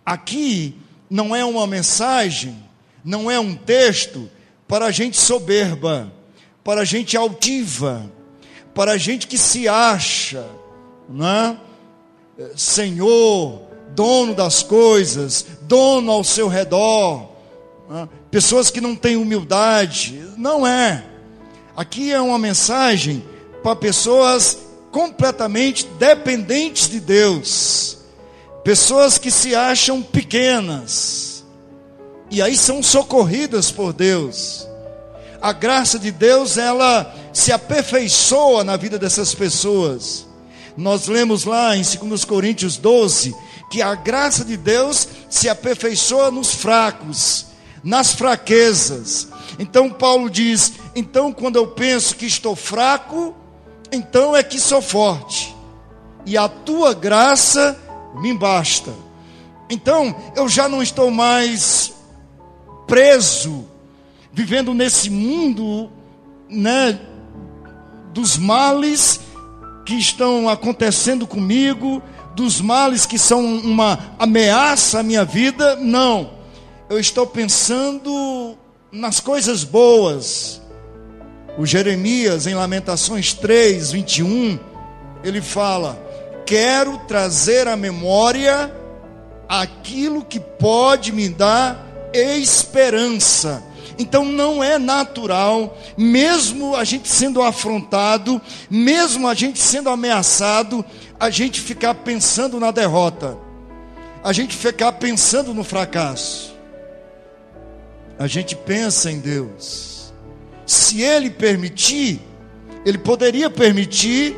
Aqui 0.05 0.77
não 1.09 1.35
é 1.35 1.43
uma 1.43 1.65
mensagem, 1.65 2.61
não 3.03 3.29
é 3.29 3.39
um 3.39 3.55
texto 3.55 4.29
para 4.67 4.91
gente 4.91 5.17
soberba, 5.17 6.11
para 6.63 6.85
gente 6.85 7.17
altiva, 7.17 8.09
para 8.73 8.97
gente 8.97 9.27
que 9.27 9.37
se 9.37 9.67
acha, 9.67 10.45
né? 11.09 11.57
Senhor, 12.55 13.61
dono 13.93 14.33
das 14.33 14.63
coisas, 14.63 15.45
dono 15.61 16.11
ao 16.11 16.23
seu 16.23 16.47
redor, 16.47 17.29
né? 17.89 18.09
pessoas 18.31 18.71
que 18.71 18.81
não 18.81 18.95
têm 18.95 19.15
humildade, 19.15 20.27
não 20.37 20.65
é. 20.65 21.03
Aqui 21.75 22.11
é 22.11 22.21
uma 22.21 22.39
mensagem 22.39 23.23
para 23.61 23.75
pessoas 23.75 24.59
completamente 24.91 25.87
dependentes 25.99 26.89
de 26.89 26.99
Deus, 26.99 27.97
pessoas 28.63 29.17
que 29.17 29.31
se 29.31 29.55
acham 29.55 30.01
pequenas, 30.01 31.32
e 32.33 32.41
aí 32.41 32.57
são 32.57 32.81
socorridas 32.81 33.69
por 33.69 33.93
Deus. 33.93 34.67
A 35.39 35.53
graça 35.53 35.99
de 35.99 36.09
Deus, 36.09 36.57
ela 36.57 37.15
se 37.31 37.51
aperfeiçoa 37.51 38.63
na 38.63 38.75
vida 38.75 38.97
dessas 38.97 39.35
pessoas. 39.35 40.25
Nós 40.75 41.05
lemos 41.05 41.45
lá 41.45 41.77
em 41.77 41.83
2 41.83 42.25
Coríntios 42.25 42.75
12 42.75 43.35
que 43.69 43.83
a 43.83 43.93
graça 43.93 44.43
de 44.43 44.57
Deus 44.57 45.07
se 45.29 45.47
aperfeiçoa 45.47 46.31
nos 46.31 46.55
fracos, 46.55 47.45
nas 47.83 48.13
fraquezas. 48.13 49.27
Então 49.59 49.91
Paulo 49.91 50.27
diz: 50.27 50.73
então 50.95 51.31
quando 51.31 51.57
eu 51.57 51.67
penso 51.67 52.15
que 52.15 52.25
estou 52.25 52.55
fraco, 52.55 53.35
então 53.91 54.35
é 54.35 54.41
que 54.41 54.59
sou 54.59 54.81
forte, 54.81 55.55
e 56.25 56.35
a 56.35 56.47
tua 56.49 56.95
graça 56.95 57.77
me 58.15 58.35
basta. 58.35 58.91
Então 59.69 60.15
eu 60.35 60.49
já 60.49 60.67
não 60.67 60.81
estou 60.81 61.11
mais 61.11 61.92
preso, 62.87 63.65
vivendo 64.31 64.73
nesse 64.73 65.09
mundo, 65.09 65.91
né, 66.49 66.99
dos 68.13 68.37
males 68.37 69.19
que 69.85 69.95
estão 69.95 70.47
acontecendo 70.47 71.27
comigo, 71.27 72.01
dos 72.35 72.61
males 72.61 73.05
que 73.05 73.17
são 73.17 73.43
uma 73.43 74.15
ameaça 74.17 74.99
à 74.99 75.03
minha 75.03 75.25
vida, 75.25 75.75
não. 75.75 76.31
Eu 76.89 76.99
estou 76.99 77.27
pensando 77.27 78.57
nas 78.91 79.19
coisas 79.19 79.63
boas. 79.63 80.61
O 81.57 81.65
Jeremias, 81.65 82.47
em 82.47 82.55
Lamentações 82.55 83.33
3, 83.33 83.91
21, 83.91 84.59
ele 85.23 85.41
fala: 85.41 85.99
Quero 86.45 86.97
trazer 87.07 87.67
à 87.67 87.75
memória 87.75 88.73
aquilo 89.47 90.25
que 90.25 90.39
pode 90.39 91.11
me 91.11 91.29
dar 91.29 91.92
esperança 92.13 93.63
então 93.97 94.25
não 94.25 94.63
é 94.63 94.77
natural, 94.77 95.77
mesmo 95.97 96.75
a 96.75 96.83
gente 96.83 97.07
sendo 97.07 97.41
afrontado, 97.41 98.41
mesmo 98.69 99.27
a 99.27 99.33
gente 99.33 99.59
sendo 99.59 99.89
ameaçado, 99.89 100.83
a 101.19 101.29
gente 101.29 101.61
ficar 101.61 101.93
pensando 101.95 102.59
na 102.59 102.71
derrota, 102.71 103.37
a 104.23 104.33
gente 104.33 104.55
ficar 104.55 104.93
pensando 104.93 105.53
no 105.53 105.63
fracasso. 105.63 106.53
A 108.17 108.27
gente 108.27 108.55
pensa 108.55 109.11
em 109.11 109.19
Deus. 109.19 110.13
Se 110.65 111.01
Ele 111.01 111.29
permitir, 111.29 112.21
Ele 112.85 112.97
poderia 112.97 113.49
permitir 113.49 114.35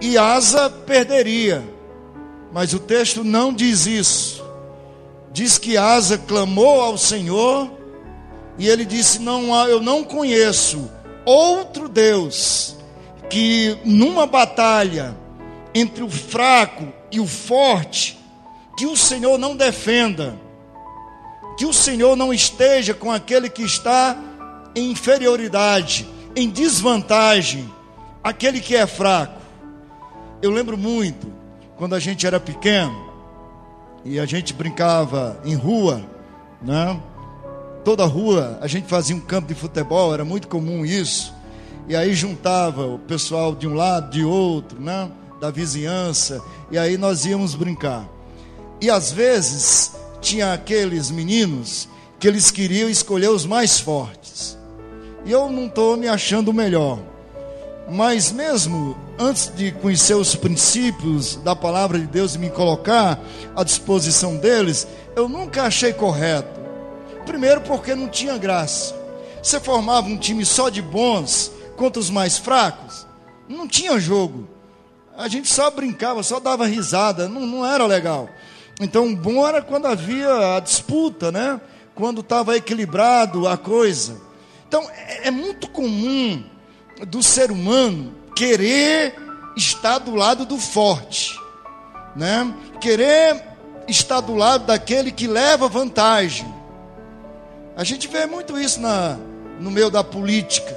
e 0.00 0.18
Asa 0.18 0.68
perderia. 0.68 1.62
Mas 2.52 2.72
o 2.72 2.78
texto 2.78 3.22
não 3.22 3.52
diz 3.52 3.86
isso. 3.86 4.47
Diz 5.38 5.56
que 5.56 5.76
Asa 5.76 6.18
clamou 6.18 6.80
ao 6.80 6.98
Senhor 6.98 7.70
e 8.58 8.66
ele 8.66 8.84
disse: 8.84 9.20
Não, 9.20 9.54
eu 9.68 9.80
não 9.80 10.02
conheço 10.02 10.90
outro 11.24 11.88
Deus 11.88 12.76
que 13.30 13.78
numa 13.84 14.26
batalha 14.26 15.16
entre 15.72 16.02
o 16.02 16.10
fraco 16.10 16.92
e 17.12 17.20
o 17.20 17.26
forte, 17.28 18.18
que 18.76 18.84
o 18.84 18.96
Senhor 18.96 19.38
não 19.38 19.54
defenda, 19.54 20.36
que 21.56 21.64
o 21.66 21.72
Senhor 21.72 22.16
não 22.16 22.34
esteja 22.34 22.92
com 22.92 23.12
aquele 23.12 23.48
que 23.48 23.62
está 23.62 24.18
em 24.74 24.90
inferioridade, 24.90 26.08
em 26.34 26.50
desvantagem, 26.50 27.72
aquele 28.24 28.60
que 28.60 28.74
é 28.74 28.88
fraco. 28.88 29.40
Eu 30.42 30.50
lembro 30.50 30.76
muito 30.76 31.32
quando 31.76 31.94
a 31.94 32.00
gente 32.00 32.26
era 32.26 32.40
pequeno 32.40 33.07
e 34.04 34.18
a 34.18 34.26
gente 34.26 34.52
brincava 34.54 35.40
em 35.44 35.54
rua, 35.54 36.02
né? 36.62 37.00
toda 37.84 38.04
rua 38.04 38.58
a 38.60 38.66
gente 38.66 38.86
fazia 38.86 39.16
um 39.16 39.20
campo 39.20 39.48
de 39.48 39.54
futebol, 39.54 40.12
era 40.12 40.24
muito 40.24 40.48
comum 40.48 40.84
isso. 40.84 41.32
E 41.88 41.96
aí 41.96 42.12
juntava 42.12 42.86
o 42.86 42.98
pessoal 42.98 43.54
de 43.54 43.66
um 43.66 43.74
lado, 43.74 44.10
de 44.10 44.22
outro, 44.24 44.78
né? 44.80 45.10
da 45.40 45.50
vizinhança, 45.50 46.42
e 46.70 46.76
aí 46.76 46.98
nós 46.98 47.24
íamos 47.24 47.54
brincar. 47.54 48.06
E 48.80 48.90
às 48.90 49.10
vezes 49.10 49.92
tinha 50.20 50.52
aqueles 50.52 51.10
meninos 51.10 51.88
que 52.18 52.26
eles 52.26 52.50
queriam 52.50 52.88
escolher 52.88 53.30
os 53.30 53.46
mais 53.46 53.78
fortes. 53.80 54.58
E 55.24 55.32
eu 55.32 55.50
não 55.50 55.66
estou 55.66 55.96
me 55.96 56.08
achando 56.08 56.52
melhor. 56.52 56.98
Mas 57.90 58.30
mesmo 58.30 58.96
antes 59.18 59.52
de 59.54 59.72
conhecer 59.72 60.14
os 60.14 60.34
princípios 60.34 61.36
da 61.36 61.56
palavra 61.56 61.98
de 61.98 62.06
Deus 62.06 62.34
e 62.34 62.38
me 62.38 62.50
colocar 62.50 63.18
à 63.56 63.64
disposição 63.64 64.36
deles, 64.36 64.86
eu 65.16 65.28
nunca 65.28 65.62
achei 65.62 65.92
correto 65.92 66.58
Primeiro, 67.28 67.60
porque 67.60 67.94
não 67.94 68.08
tinha 68.08 68.38
graça. 68.38 68.96
Você 69.42 69.60
formava 69.60 70.08
um 70.08 70.16
time 70.16 70.46
só 70.46 70.70
de 70.70 70.80
bons 70.80 71.52
contra 71.76 72.00
os 72.00 72.08
mais 72.08 72.38
fracos, 72.38 73.06
não 73.46 73.68
tinha 73.68 74.00
jogo. 74.00 74.48
A 75.14 75.28
gente 75.28 75.46
só 75.46 75.70
brincava, 75.70 76.22
só 76.22 76.40
dava 76.40 76.66
risada, 76.66 77.28
não, 77.28 77.42
não 77.42 77.66
era 77.66 77.84
legal. 77.84 78.30
Então, 78.80 79.14
bom 79.14 79.46
era 79.46 79.60
quando 79.60 79.86
havia 79.86 80.56
a 80.56 80.60
disputa, 80.60 81.30
né? 81.30 81.60
Quando 81.94 82.22
estava 82.22 82.56
equilibrado 82.56 83.46
a 83.46 83.58
coisa. 83.58 84.16
Então, 84.66 84.88
é, 84.88 85.28
é 85.28 85.30
muito 85.30 85.68
comum 85.68 86.42
do 87.06 87.22
ser 87.22 87.50
humano 87.50 88.14
querer 88.34 89.14
estar 89.56 89.98
do 89.98 90.14
lado 90.14 90.46
do 90.46 90.58
forte, 90.58 91.38
né? 92.14 92.54
Querer 92.80 93.42
estar 93.88 94.20
do 94.20 94.34
lado 94.34 94.66
daquele 94.66 95.10
que 95.10 95.26
leva 95.26 95.68
vantagem. 95.68 96.46
A 97.76 97.84
gente 97.84 98.08
vê 98.08 98.26
muito 98.26 98.58
isso 98.58 98.80
na, 98.80 99.18
no 99.60 99.70
meio 99.70 99.90
da 99.90 100.04
política. 100.04 100.76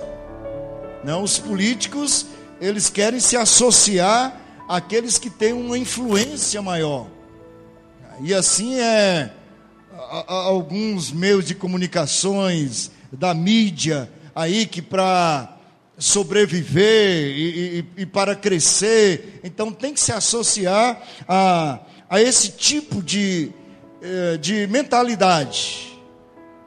Não, 1.04 1.24
os 1.24 1.38
políticos, 1.38 2.28
eles 2.60 2.90
querem 2.90 3.20
se 3.20 3.36
associar 3.36 4.40
àqueles 4.68 5.18
que 5.18 5.30
têm 5.30 5.54
uma 5.54 5.78
influência 5.78 6.62
maior. 6.62 7.08
E 8.22 8.34
assim 8.34 8.80
é 8.80 9.32
a, 9.94 10.26
a, 10.28 10.34
alguns 10.44 11.12
meios 11.12 11.46
de 11.46 11.56
comunicações, 11.56 12.92
da 13.12 13.34
mídia, 13.34 14.12
aí 14.36 14.66
que 14.66 14.82
para 14.82 15.58
sobreviver 16.02 17.38
e, 17.38 17.86
e, 17.98 18.02
e, 18.02 18.06
para 18.08 18.36
crescer, 18.36 19.40
então 19.44 19.72
tem 19.72 19.94
que 19.94 20.00
se 20.00 20.12
associar 20.12 21.00
a, 21.28 21.80
a 22.10 22.20
esse 22.20 22.54
tipo 22.54 23.04
de, 23.04 23.52
eh, 24.02 24.36
de 24.38 24.66
mentalidade. 24.66 25.96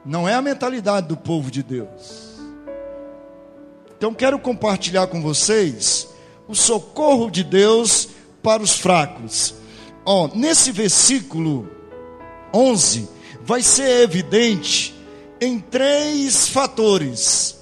Não 0.05 0.27
é 0.27 0.33
a 0.33 0.41
mentalidade 0.41 1.09
do 1.09 1.17
povo 1.17 1.51
de 1.51 1.61
Deus. 1.61 2.39
Então 3.97 4.13
quero 4.13 4.39
compartilhar 4.39 5.07
com 5.07 5.21
vocês 5.21 6.07
o 6.47 6.55
socorro 6.55 7.29
de 7.29 7.43
Deus 7.43 8.07
para 8.41 8.63
os 8.63 8.71
fracos. 8.77 9.53
Ó, 10.05 10.29
nesse 10.33 10.71
versículo 10.71 11.69
11 12.53 13.09
vai 13.43 13.61
ser 13.61 14.01
evidente 14.01 14.95
em 15.41 15.59
três 15.59 16.47
fatores. 16.47 17.54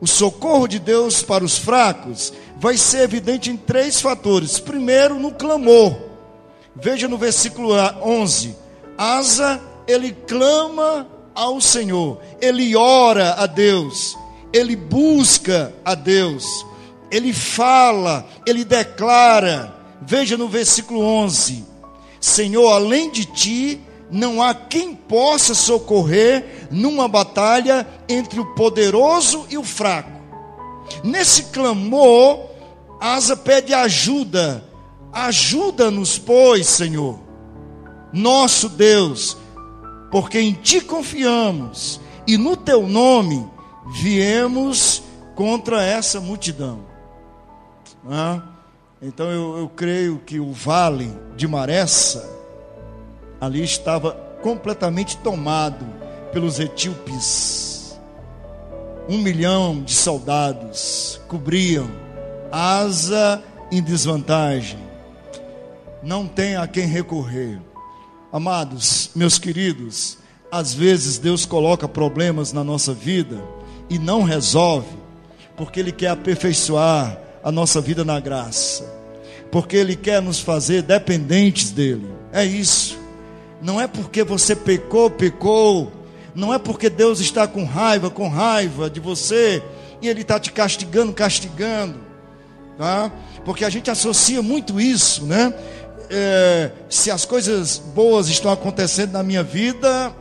O 0.00 0.06
socorro 0.06 0.68
de 0.68 0.78
Deus 0.78 1.22
para 1.22 1.44
os 1.44 1.58
fracos 1.58 2.32
vai 2.58 2.76
ser 2.76 3.02
evidente 3.02 3.50
em 3.50 3.56
três 3.56 4.00
fatores. 4.00 4.58
Primeiro, 4.60 5.18
no 5.18 5.32
clamor. 5.32 5.96
Veja 6.74 7.08
no 7.08 7.18
versículo 7.18 7.72
11: 8.02 8.56
Asa, 8.96 9.60
ele 9.86 10.12
clama 10.12 11.06
ao 11.34 11.60
Senhor, 11.60 12.20
ele 12.40 12.76
ora 12.76 13.34
a 13.34 13.46
Deus, 13.46 14.16
ele 14.52 14.76
busca 14.76 15.72
a 15.84 15.94
Deus, 15.94 16.44
ele 17.10 17.32
fala, 17.32 18.26
ele 18.46 18.64
declara. 18.64 19.74
Veja 20.00 20.36
no 20.36 20.48
versículo 20.48 21.00
11: 21.00 21.64
Senhor, 22.20 22.70
além 22.70 23.10
de 23.10 23.24
ti, 23.24 23.80
não 24.10 24.42
há 24.42 24.54
quem 24.54 24.94
possa 24.94 25.54
socorrer 25.54 26.68
numa 26.70 27.08
batalha 27.08 27.86
entre 28.08 28.40
o 28.40 28.54
poderoso 28.54 29.46
e 29.50 29.58
o 29.58 29.64
fraco. 29.64 30.10
Nesse 31.04 31.44
clamor, 31.44 32.48
Asa 33.00 33.36
pede 33.36 33.74
ajuda. 33.74 34.64
Ajuda-nos, 35.12 36.18
pois, 36.18 36.66
Senhor, 36.66 37.18
nosso 38.12 38.68
Deus, 38.68 39.36
porque 40.10 40.38
em 40.38 40.52
ti 40.52 40.80
confiamos 40.80 42.00
e 42.26 42.36
no 42.36 42.56
teu 42.56 42.86
nome 42.86 43.48
viemos 43.92 45.02
contra 45.34 45.82
essa 45.82 46.20
multidão. 46.20 46.80
Ah, 48.08 48.42
então 49.00 49.30
eu, 49.30 49.58
eu 49.58 49.68
creio 49.68 50.18
que 50.18 50.38
o 50.38 50.52
vale 50.52 51.10
de 51.36 51.46
Maressa 51.46 52.37
ali 53.40 53.62
estava 53.62 54.12
completamente 54.42 55.16
tomado 55.18 55.86
pelos 56.32 56.58
etíopes. 56.58 57.98
Um 59.08 59.18
milhão 59.18 59.82
de 59.82 59.94
soldados 59.94 61.20
cobriam 61.28 61.88
asa 62.52 63.42
em 63.70 63.82
desvantagem. 63.82 64.78
Não 66.02 66.26
tem 66.26 66.56
a 66.56 66.66
quem 66.66 66.86
recorrer. 66.86 67.60
Amados, 68.32 69.10
meus 69.14 69.38
queridos, 69.38 70.18
às 70.50 70.74
vezes 70.74 71.18
Deus 71.18 71.46
coloca 71.46 71.88
problemas 71.88 72.52
na 72.52 72.62
nossa 72.62 72.92
vida 72.92 73.42
e 73.88 73.98
não 73.98 74.22
resolve, 74.22 74.96
porque 75.56 75.80
Ele 75.80 75.92
quer 75.92 76.08
aperfeiçoar 76.08 77.18
a 77.42 77.50
nossa 77.50 77.80
vida 77.80 78.04
na 78.04 78.20
graça, 78.20 78.84
porque 79.50 79.76
Ele 79.76 79.96
quer 79.96 80.20
nos 80.20 80.40
fazer 80.40 80.82
dependentes 80.82 81.70
dEle. 81.70 82.06
É 82.32 82.44
isso. 82.44 82.97
Não 83.60 83.80
é 83.80 83.86
porque 83.86 84.22
você 84.22 84.54
pecou, 84.54 85.10
pecou, 85.10 85.92
não 86.34 86.54
é 86.54 86.58
porque 86.58 86.88
Deus 86.88 87.20
está 87.20 87.46
com 87.46 87.64
raiva, 87.64 88.10
com 88.10 88.28
raiva 88.28 88.88
de 88.88 89.00
você 89.00 89.62
e 90.00 90.08
Ele 90.08 90.22
está 90.22 90.38
te 90.38 90.52
castigando, 90.52 91.12
castigando, 91.12 91.98
tá? 92.76 93.10
Porque 93.44 93.64
a 93.64 93.70
gente 93.70 93.90
associa 93.90 94.42
muito 94.42 94.80
isso, 94.80 95.24
né? 95.24 95.52
é, 96.10 96.70
se 96.88 97.10
as 97.10 97.24
coisas 97.24 97.78
boas 97.78 98.28
estão 98.28 98.50
acontecendo 98.50 99.12
na 99.12 99.22
minha 99.22 99.42
vida, 99.42 100.12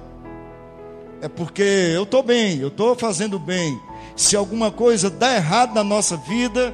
é 1.21 1.27
porque 1.27 1.63
eu 1.63 2.03
estou 2.03 2.21
bem, 2.21 2.59
eu 2.59 2.67
estou 2.67 2.95
fazendo 2.95 3.39
bem. 3.39 3.79
Se 4.15 4.35
alguma 4.35 4.71
coisa 4.71 5.09
dá 5.09 5.35
errado 5.35 5.73
na 5.73 5.83
nossa 5.83 6.17
vida, 6.17 6.73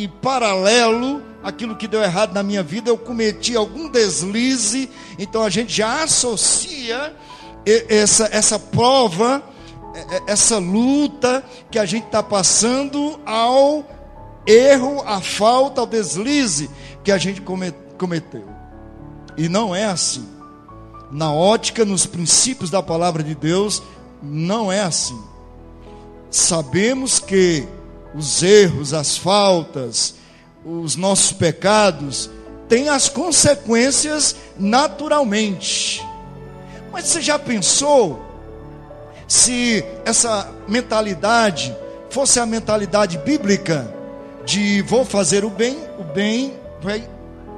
e 0.00 0.08
paralelo 0.08 1.22
aquilo 1.42 1.76
que 1.76 1.86
deu 1.86 2.02
errado 2.02 2.32
na 2.32 2.42
minha 2.42 2.62
vida, 2.62 2.88
eu 2.88 2.96
cometi 2.96 3.54
algum 3.54 3.90
deslize, 3.90 4.90
então 5.18 5.42
a 5.42 5.50
gente 5.50 5.74
já 5.74 6.02
associa 6.02 7.14
essa, 7.66 8.28
essa 8.32 8.58
prova, 8.58 9.42
essa 10.26 10.56
luta 10.56 11.44
que 11.70 11.78
a 11.78 11.84
gente 11.84 12.06
está 12.06 12.22
passando 12.22 13.20
ao 13.26 13.84
erro, 14.46 15.02
à 15.06 15.20
falta, 15.20 15.82
ao 15.82 15.86
deslize 15.86 16.70
que 17.04 17.12
a 17.12 17.18
gente 17.18 17.42
cometeu. 17.42 18.48
E 19.36 19.48
não 19.50 19.74
é 19.74 19.84
assim. 19.84 20.26
Na 21.10 21.30
ótica, 21.30 21.84
nos 21.84 22.06
princípios 22.06 22.70
da 22.70 22.82
palavra 22.82 23.22
de 23.22 23.34
Deus, 23.34 23.82
não 24.22 24.72
é 24.72 24.80
assim. 24.80 25.20
Sabemos 26.30 27.18
que 27.18 27.66
os 28.14 28.42
erros, 28.42 28.92
as 28.92 29.16
faltas, 29.16 30.14
os 30.64 30.96
nossos 30.96 31.32
pecados 31.32 32.30
têm 32.68 32.88
as 32.88 33.08
consequências 33.08 34.36
naturalmente. 34.58 36.04
Mas 36.92 37.06
você 37.06 37.20
já 37.20 37.38
pensou 37.38 38.20
se 39.26 39.84
essa 40.04 40.52
mentalidade 40.66 41.76
fosse 42.10 42.40
a 42.40 42.46
mentalidade 42.46 43.18
bíblica 43.18 43.92
de 44.44 44.82
vou 44.82 45.04
fazer 45.04 45.44
o 45.44 45.50
bem, 45.50 45.78
o 45.98 46.04
bem 46.04 46.54
vai 46.82 47.08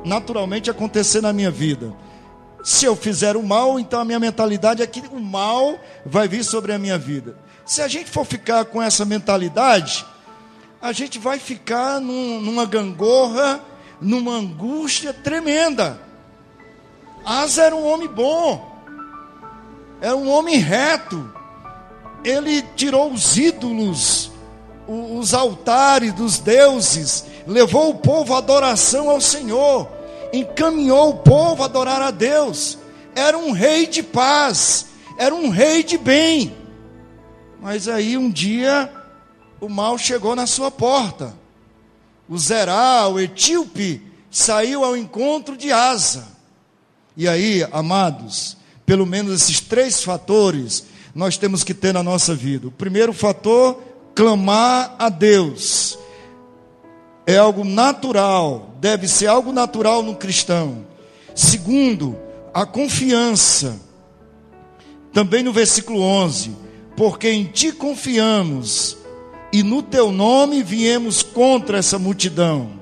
naturalmente 0.04 0.70
acontecer 0.70 1.22
na 1.22 1.32
minha 1.32 1.50
vida. 1.50 1.92
Se 2.62 2.84
eu 2.84 2.94
fizer 2.94 3.36
o 3.36 3.42
mal, 3.42 3.80
então 3.80 4.00
a 4.00 4.04
minha 4.04 4.20
mentalidade 4.20 4.82
é 4.82 4.86
que 4.86 5.00
o 5.10 5.20
mal 5.20 5.78
vai 6.04 6.28
vir 6.28 6.44
sobre 6.44 6.72
a 6.72 6.78
minha 6.78 6.98
vida. 6.98 7.34
Se 7.64 7.80
a 7.80 7.88
gente 7.88 8.10
for 8.10 8.24
ficar 8.24 8.64
com 8.66 8.82
essa 8.82 9.04
mentalidade, 9.04 10.04
a 10.82 10.90
gente 10.90 11.16
vai 11.16 11.38
ficar 11.38 12.00
num, 12.00 12.40
numa 12.40 12.66
gangorra, 12.66 13.64
numa 14.00 14.32
angústia 14.32 15.14
tremenda. 15.14 16.00
Asa 17.24 17.62
era 17.62 17.76
um 17.76 17.86
homem 17.86 18.08
bom, 18.08 18.82
era 20.00 20.16
um 20.16 20.28
homem 20.28 20.56
reto. 20.56 21.32
Ele 22.24 22.62
tirou 22.74 23.12
os 23.12 23.36
ídolos, 23.36 24.32
os 24.88 25.32
altares 25.32 26.12
dos 26.14 26.40
deuses, 26.40 27.26
levou 27.46 27.90
o 27.90 27.94
povo 27.94 28.34
à 28.34 28.38
adoração 28.38 29.08
ao 29.08 29.20
Senhor, 29.20 29.88
encaminhou 30.32 31.10
o 31.10 31.18
povo 31.18 31.62
a 31.62 31.66
adorar 31.66 32.02
a 32.02 32.10
Deus. 32.10 32.76
Era 33.14 33.38
um 33.38 33.52
rei 33.52 33.86
de 33.86 34.02
paz, 34.02 34.86
era 35.16 35.32
um 35.32 35.48
rei 35.48 35.84
de 35.84 35.96
bem. 35.96 36.56
Mas 37.60 37.86
aí 37.86 38.16
um 38.16 38.28
dia 38.28 39.01
o 39.62 39.68
mal 39.68 39.96
chegou 39.96 40.34
na 40.34 40.44
sua 40.44 40.72
porta. 40.72 41.36
O 42.28 42.36
Zerá, 42.36 43.06
o 43.06 43.20
etíope, 43.20 44.02
saiu 44.28 44.84
ao 44.84 44.96
encontro 44.96 45.56
de 45.56 45.70
Asa. 45.70 46.26
E 47.16 47.28
aí, 47.28 47.64
amados, 47.70 48.56
pelo 48.84 49.06
menos 49.06 49.40
esses 49.40 49.60
três 49.60 50.02
fatores 50.02 50.84
nós 51.14 51.36
temos 51.36 51.62
que 51.62 51.72
ter 51.72 51.94
na 51.94 52.02
nossa 52.02 52.34
vida. 52.34 52.66
O 52.66 52.72
primeiro 52.72 53.12
fator, 53.12 53.80
clamar 54.16 54.96
a 54.98 55.08
Deus 55.08 55.96
é 57.24 57.36
algo 57.36 57.62
natural, 57.62 58.74
deve 58.80 59.06
ser 59.06 59.28
algo 59.28 59.52
natural 59.52 60.02
no 60.02 60.16
cristão. 60.16 60.84
Segundo, 61.36 62.18
a 62.52 62.66
confiança. 62.66 63.80
Também 65.12 65.44
no 65.44 65.52
versículo 65.52 66.00
11: 66.00 66.56
Porque 66.96 67.30
em 67.30 67.44
ti 67.44 67.70
confiamos, 67.70 68.96
e 69.52 69.62
no 69.62 69.82
teu 69.82 70.10
nome 70.10 70.62
viemos 70.62 71.22
contra 71.22 71.78
essa 71.78 71.98
multidão. 71.98 72.80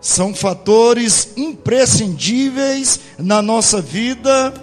São 0.00 0.32
fatores 0.32 1.32
imprescindíveis 1.36 3.00
na 3.18 3.42
nossa 3.42 3.82
vida 3.82 4.54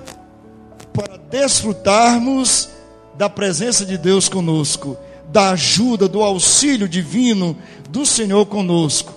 para 0.94 1.18
desfrutarmos 1.18 2.70
da 3.16 3.30
presença 3.30 3.86
de 3.86 3.98
Deus 3.98 4.30
conosco, 4.30 4.98
da 5.30 5.50
ajuda, 5.50 6.08
do 6.08 6.22
auxílio 6.24 6.88
divino 6.88 7.58
do 7.90 8.06
Senhor 8.06 8.46
conosco. 8.46 9.14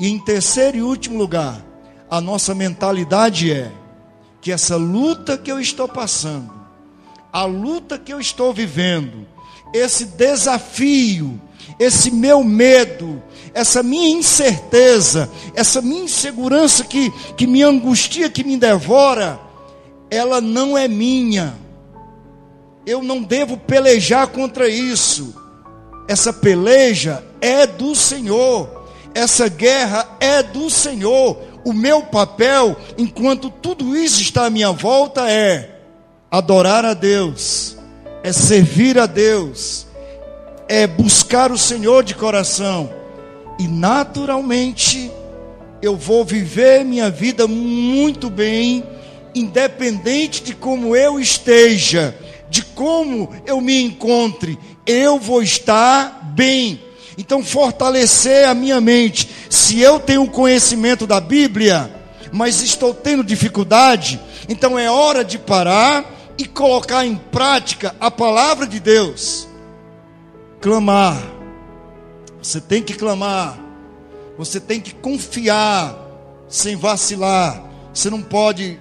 E 0.00 0.08
em 0.08 0.18
terceiro 0.18 0.78
e 0.78 0.82
último 0.82 1.18
lugar, 1.18 1.64
a 2.10 2.20
nossa 2.20 2.54
mentalidade 2.54 3.52
é 3.52 3.70
que 4.40 4.50
essa 4.50 4.76
luta 4.76 5.36
que 5.36 5.52
eu 5.52 5.60
estou 5.60 5.86
passando, 5.86 6.52
a 7.32 7.44
luta 7.44 7.98
que 7.98 8.12
eu 8.12 8.20
estou 8.20 8.52
vivendo, 8.52 9.26
esse 9.72 10.04
desafio, 10.04 11.40
esse 11.78 12.10
meu 12.10 12.42
medo, 12.42 13.22
essa 13.54 13.82
minha 13.82 14.08
incerteza, 14.08 15.30
essa 15.54 15.80
minha 15.80 16.04
insegurança 16.04 16.84
que, 16.84 17.10
que 17.36 17.46
me 17.46 17.62
angustia, 17.62 18.30
que 18.30 18.44
me 18.44 18.56
devora, 18.56 19.40
ela 20.10 20.40
não 20.40 20.76
é 20.76 20.88
minha. 20.88 21.54
Eu 22.86 23.02
não 23.02 23.22
devo 23.22 23.56
pelejar 23.56 24.28
contra 24.28 24.68
isso. 24.68 25.34
Essa 26.08 26.32
peleja 26.32 27.22
é 27.40 27.66
do 27.66 27.94
Senhor. 27.94 28.86
Essa 29.14 29.48
guerra 29.48 30.08
é 30.20 30.42
do 30.42 30.70
Senhor. 30.70 31.36
O 31.64 31.72
meu 31.72 32.02
papel, 32.02 32.76
enquanto 32.96 33.50
tudo 33.50 33.96
isso 33.96 34.22
está 34.22 34.46
à 34.46 34.50
minha 34.50 34.72
volta, 34.72 35.30
é 35.30 35.78
adorar 36.30 36.84
a 36.84 36.94
Deus, 36.94 37.77
é 38.22 38.32
servir 38.32 38.98
a 38.98 39.06
Deus, 39.06 39.86
é 40.68 40.86
buscar 40.86 41.50
o 41.50 41.58
Senhor 41.58 42.02
de 42.04 42.14
coração. 42.14 42.90
E 43.58 43.66
naturalmente 43.66 45.10
eu 45.80 45.96
vou 45.96 46.24
viver 46.24 46.84
minha 46.84 47.10
vida 47.10 47.46
muito 47.46 48.28
bem, 48.28 48.84
independente 49.34 50.42
de 50.42 50.54
como 50.54 50.94
eu 50.96 51.18
esteja, 51.18 52.16
de 52.50 52.62
como 52.62 53.30
eu 53.46 53.60
me 53.60 53.80
encontre, 53.82 54.58
eu 54.86 55.18
vou 55.18 55.42
estar 55.42 56.32
bem. 56.34 56.80
Então, 57.16 57.42
fortalecer 57.42 58.48
a 58.48 58.54
minha 58.54 58.80
mente. 58.80 59.28
Se 59.50 59.80
eu 59.80 59.98
tenho 59.98 60.26
conhecimento 60.28 61.06
da 61.06 61.20
Bíblia, 61.20 61.92
mas 62.32 62.62
estou 62.62 62.94
tendo 62.94 63.24
dificuldade, 63.24 64.20
então 64.48 64.78
é 64.78 64.88
hora 64.88 65.24
de 65.24 65.36
parar 65.36 66.17
e 66.38 66.46
colocar 66.46 67.04
em 67.04 67.16
prática 67.16 67.94
a 68.00 68.10
palavra 68.10 68.66
de 68.66 68.78
Deus. 68.78 69.48
Clamar. 70.60 71.20
Você 72.40 72.60
tem 72.60 72.82
que 72.82 72.94
clamar. 72.94 73.58
Você 74.38 74.60
tem 74.60 74.80
que 74.80 74.94
confiar 74.94 75.98
sem 76.48 76.76
vacilar. 76.76 77.62
Você 77.92 78.08
não 78.08 78.22
pode 78.22 78.80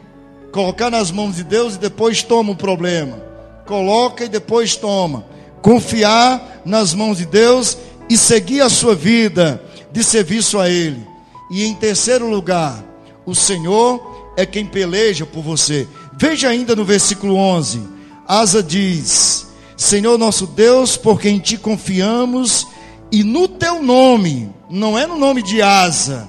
colocar 0.51 0.91
nas 0.91 1.11
mãos 1.11 1.35
de 1.35 1.43
Deus 1.43 1.75
e 1.75 1.79
depois 1.79 2.21
toma 2.21 2.51
o 2.51 2.55
problema. 2.55 3.19
Coloca 3.65 4.23
e 4.23 4.29
depois 4.29 4.75
toma. 4.75 5.25
Confiar 5.61 6.61
nas 6.63 6.93
mãos 6.93 7.17
de 7.17 7.25
Deus 7.25 7.77
e 8.07 8.15
seguir 8.15 8.61
a 8.61 8.69
sua 8.69 8.93
vida 8.93 9.61
de 9.91 10.03
serviço 10.03 10.59
a 10.59 10.69
Ele. 10.69 11.05
E 11.49 11.65
em 11.65 11.73
terceiro 11.73 12.29
lugar, 12.29 12.83
o 13.25 13.33
Senhor 13.33 14.33
é 14.37 14.45
quem 14.45 14.65
peleja 14.65 15.25
por 15.25 15.41
você. 15.41 15.87
Veja 16.19 16.49
ainda 16.49 16.75
no 16.75 16.83
versículo 16.83 17.35
11: 17.35 17.79
Asa 18.27 18.63
diz: 18.63 19.47
Senhor 19.77 20.17
nosso 20.17 20.47
Deus, 20.47 20.97
por 20.97 21.21
quem 21.21 21.37
te 21.37 21.57
confiamos, 21.57 22.67
e 23.11 23.23
no 23.23 23.47
teu 23.47 23.83
nome, 23.83 24.51
não 24.67 24.97
é 24.97 25.05
no 25.05 25.15
nome 25.15 25.43
de 25.43 25.61
Asa, 25.61 26.27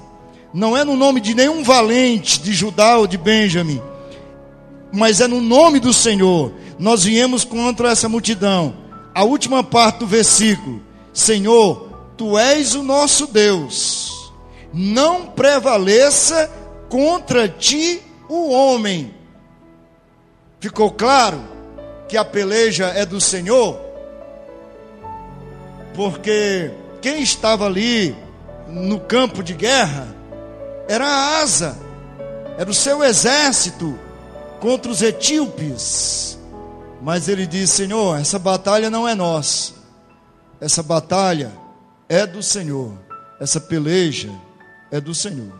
não 0.53 0.77
é 0.77 0.83
no 0.83 0.95
nome 0.95 1.19
de 1.19 1.33
nenhum 1.33 1.63
valente 1.63 2.39
de 2.39 2.53
Judá 2.53 2.99
ou 2.99 3.07
de 3.07 3.17
Benjamim, 3.17 3.81
mas 4.93 5.21
é 5.21 5.27
no 5.27 5.41
nome 5.41 5.79
do 5.79 5.91
Senhor. 5.91 6.53
Nós 6.77 7.03
viemos 7.03 7.43
contra 7.43 7.89
essa 7.89 8.07
multidão. 8.07 8.75
A 9.13 9.23
última 9.23 9.63
parte 9.63 9.99
do 9.99 10.07
versículo: 10.07 10.83
Senhor, 11.11 11.89
tu 12.15 12.37
és 12.37 12.75
o 12.75 12.83
nosso 12.83 13.25
Deus, 13.25 14.31
não 14.71 15.25
prevaleça 15.25 16.47
contra 16.89 17.49
ti 17.49 18.01
o 18.29 18.51
homem 18.51 19.18
Ficou 20.59 20.91
claro 20.91 21.41
que 22.09 22.17
a 22.17 22.25
peleja 22.25 22.87
é 22.87 23.05
do 23.05 23.21
Senhor? 23.21 23.79
Porque 25.95 26.71
quem 27.01 27.21
estava 27.21 27.65
ali 27.65 28.15
no 28.67 28.99
campo 28.99 29.41
de 29.41 29.53
guerra 29.53 30.07
era 30.87 31.05
a 31.07 31.41
Asa, 31.41 31.77
era 32.57 32.69
o 32.69 32.73
seu 32.73 33.03
exército 33.03 33.97
contra 34.59 34.91
os 34.91 35.01
etíopes. 35.01 36.37
Mas 37.01 37.29
ele 37.29 37.47
disse: 37.47 37.77
Senhor, 37.77 38.19
essa 38.19 38.37
batalha 38.37 38.89
não 38.89 39.07
é 39.07 39.15
nossa, 39.15 39.73
essa 40.59 40.83
batalha 40.83 41.53
é 42.09 42.27
do 42.27 42.43
Senhor, 42.43 42.91
essa 43.39 43.61
peleja 43.61 44.29
é 44.91 44.99
do 44.99 45.15
Senhor. 45.15 45.53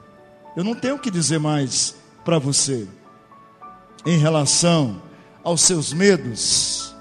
Eu 0.57 0.63
não 0.63 0.75
tenho 0.75 0.95
o 0.95 0.99
que 0.99 1.09
dizer 1.09 1.39
mais 1.39 1.95
para 2.25 2.37
você 2.37 2.85
em 4.05 4.17
relação 4.17 5.01
aos 5.43 5.61
seus 5.61 5.93
medos, 5.93 6.95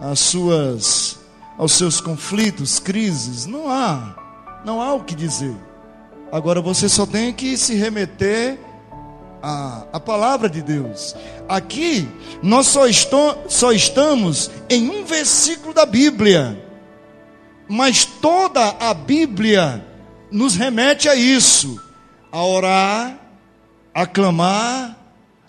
às 0.00 0.20
suas, 0.20 1.18
aos 1.56 1.72
seus 1.72 2.00
conflitos, 2.00 2.78
crises, 2.78 3.46
não 3.46 3.70
há, 3.70 4.60
não 4.64 4.80
há 4.80 4.94
o 4.94 5.04
que 5.04 5.14
dizer. 5.14 5.56
Agora 6.30 6.60
você 6.60 6.88
só 6.88 7.06
tem 7.06 7.32
que 7.32 7.56
se 7.56 7.74
remeter 7.74 8.58
à, 9.42 9.86
à 9.92 10.00
palavra 10.00 10.48
de 10.48 10.62
Deus. 10.62 11.14
Aqui 11.48 12.08
nós 12.42 12.66
só, 12.66 12.86
estou, 12.86 13.44
só 13.48 13.72
estamos 13.72 14.50
em 14.68 14.90
um 14.90 15.04
versículo 15.04 15.72
da 15.72 15.86
Bíblia, 15.86 16.64
mas 17.68 18.04
toda 18.04 18.76
a 18.80 18.92
Bíblia 18.92 19.84
nos 20.30 20.54
remete 20.54 21.08
a 21.08 21.14
isso: 21.14 21.80
a 22.30 22.44
orar, 22.44 23.18
a 23.94 24.06
clamar, 24.06 24.97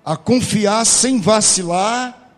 a 0.10 0.17
confiar 0.17 0.84
sem 0.88 1.22
vacilar 1.22 2.34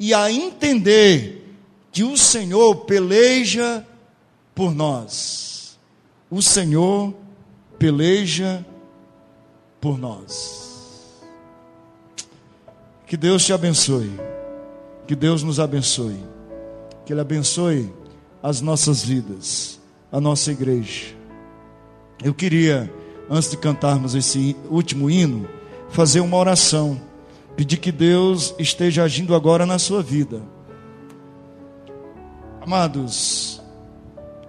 e 0.00 0.12
a 0.12 0.32
entender 0.32 1.56
que 1.92 2.02
o 2.02 2.16
Senhor 2.16 2.86
peleja 2.86 3.86
por 4.52 4.74
nós. 4.74 5.78
O 6.28 6.42
Senhor 6.42 7.14
peleja 7.78 8.66
por 9.80 9.96
nós. 9.96 11.22
Que 13.06 13.16
Deus 13.16 13.44
te 13.44 13.52
abençoe. 13.52 14.10
Que 15.06 15.14
Deus 15.14 15.44
nos 15.44 15.60
abençoe. 15.60 16.18
Que 17.06 17.12
Ele 17.12 17.20
abençoe 17.20 17.94
as 18.42 18.60
nossas 18.60 19.04
vidas, 19.04 19.78
a 20.10 20.20
nossa 20.20 20.50
igreja. 20.50 21.14
Eu 22.24 22.34
queria, 22.34 22.92
antes 23.30 23.50
de 23.50 23.56
cantarmos 23.56 24.16
esse 24.16 24.56
último 24.68 25.08
hino, 25.08 25.48
fazer 25.94 26.18
uma 26.18 26.36
oração, 26.36 27.00
pedir 27.54 27.76
que 27.76 27.92
Deus 27.92 28.52
esteja 28.58 29.04
agindo 29.04 29.32
agora 29.32 29.64
na 29.64 29.78
sua 29.78 30.02
vida. 30.02 30.42
Amados, 32.60 33.62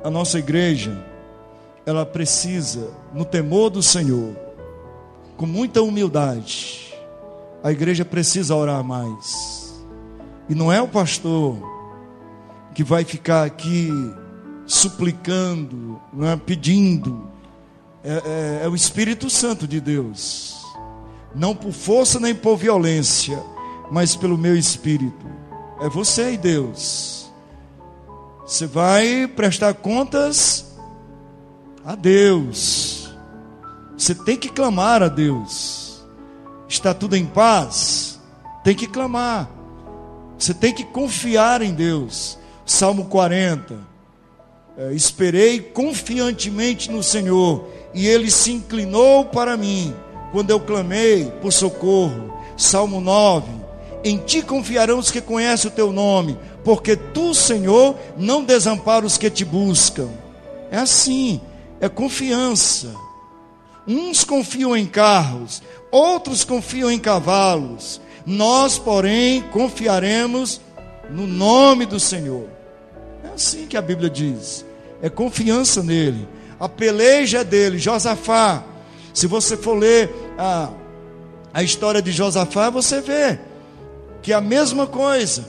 a 0.03 0.09
nossa 0.09 0.39
igreja, 0.39 1.05
ela 1.85 2.03
precisa, 2.03 2.89
no 3.13 3.23
temor 3.23 3.69
do 3.69 3.83
Senhor, 3.83 4.35
com 5.37 5.45
muita 5.45 5.83
humildade, 5.83 6.91
a 7.63 7.71
igreja 7.71 8.03
precisa 8.03 8.55
orar 8.55 8.83
mais. 8.83 9.85
E 10.49 10.55
não 10.55 10.73
é 10.73 10.81
o 10.81 10.87
pastor 10.87 11.59
que 12.73 12.83
vai 12.83 13.03
ficar 13.03 13.43
aqui 13.43 13.91
suplicando, 14.65 16.01
não 16.11 16.27
é, 16.27 16.35
pedindo, 16.35 17.29
é, 18.03 18.13
é, 18.13 18.65
é 18.65 18.67
o 18.67 18.73
Espírito 18.73 19.29
Santo 19.29 19.67
de 19.67 19.79
Deus 19.79 20.64
não 21.35 21.53
por 21.53 21.73
força 21.73 22.19
nem 22.19 22.33
por 22.33 22.55
violência, 22.55 23.43
mas 23.91 24.15
pelo 24.15 24.37
meu 24.37 24.55
espírito. 24.55 25.25
É 25.81 25.89
você 25.89 26.33
e 26.33 26.37
Deus. 26.37 27.29
Você 28.45 28.65
vai 28.65 29.27
prestar 29.27 29.73
contas 29.73 30.73
a 31.83 31.93
Deus. 31.93 33.13
Você 33.97 34.15
tem 34.15 34.37
que 34.37 34.49
clamar 34.49 35.03
a 35.03 35.09
Deus. 35.09 36.05
Está 36.69 36.93
tudo 36.93 37.15
em 37.17 37.25
paz? 37.25 38.19
Tem 38.63 38.73
que 38.73 38.87
clamar. 38.87 39.49
Você 40.39 40.53
tem 40.53 40.73
que 40.73 40.85
confiar 40.85 41.61
em 41.61 41.73
Deus. 41.73 42.39
Salmo 42.65 43.05
40. 43.05 43.77
É, 44.77 44.93
esperei 44.93 45.59
confiantemente 45.59 46.91
no 46.91 47.01
Senhor, 47.01 47.65
e 47.93 48.07
Ele 48.07 48.29
se 48.29 48.51
inclinou 48.51 49.23
para 49.23 49.55
mim 49.55 49.95
quando 50.35 50.49
eu 50.49 50.59
clamei 50.59 51.31
por 51.41 51.53
socorro. 51.53 52.37
Salmo 52.57 52.99
9: 52.99 53.49
Em 54.03 54.17
ti 54.17 54.41
confiarão 54.41 54.99
os 54.99 55.09
que 55.09 55.21
conhecem 55.21 55.71
o 55.71 55.73
teu 55.73 55.93
nome, 55.93 56.37
porque 56.61 56.97
tu, 56.97 57.33
Senhor, 57.33 57.95
não 58.17 58.43
desampara 58.43 59.05
os 59.05 59.17
que 59.17 59.29
te 59.29 59.45
buscam. 59.45 60.09
É 60.69 60.77
assim, 60.77 61.39
é 61.79 61.87
confiança. 61.87 62.93
Uns 63.87 64.25
confiam 64.25 64.75
em 64.75 64.85
carros, 64.85 65.63
outros 65.89 66.43
confiam 66.43 66.91
em 66.91 66.99
cavalos. 66.99 68.01
Nós, 68.25 68.77
porém, 68.77 69.41
confiaremos 69.53 70.59
no 71.09 71.25
nome 71.25 71.85
do 71.85 71.97
Senhor. 71.97 72.49
É 73.23 73.29
assim 73.29 73.67
que 73.67 73.77
a 73.77 73.81
Bíblia 73.81 74.09
diz. 74.09 74.65
É 75.01 75.09
confiança 75.09 75.81
nele. 75.81 76.27
A 76.59 76.67
peleja 76.67 77.39
é 77.39 77.43
dele, 77.45 77.79
Josafá. 77.79 78.65
Se 79.15 79.27
você 79.27 79.55
for 79.55 79.77
ler 79.77 80.24
a, 80.37 80.69
a 81.53 81.63
história 81.63 82.01
de 82.01 82.11
Josafá, 82.11 82.69
você 82.69 83.01
vê 83.01 83.39
que 84.21 84.33
é 84.33 84.35
a 84.35 84.41
mesma 84.41 84.87
coisa. 84.87 85.45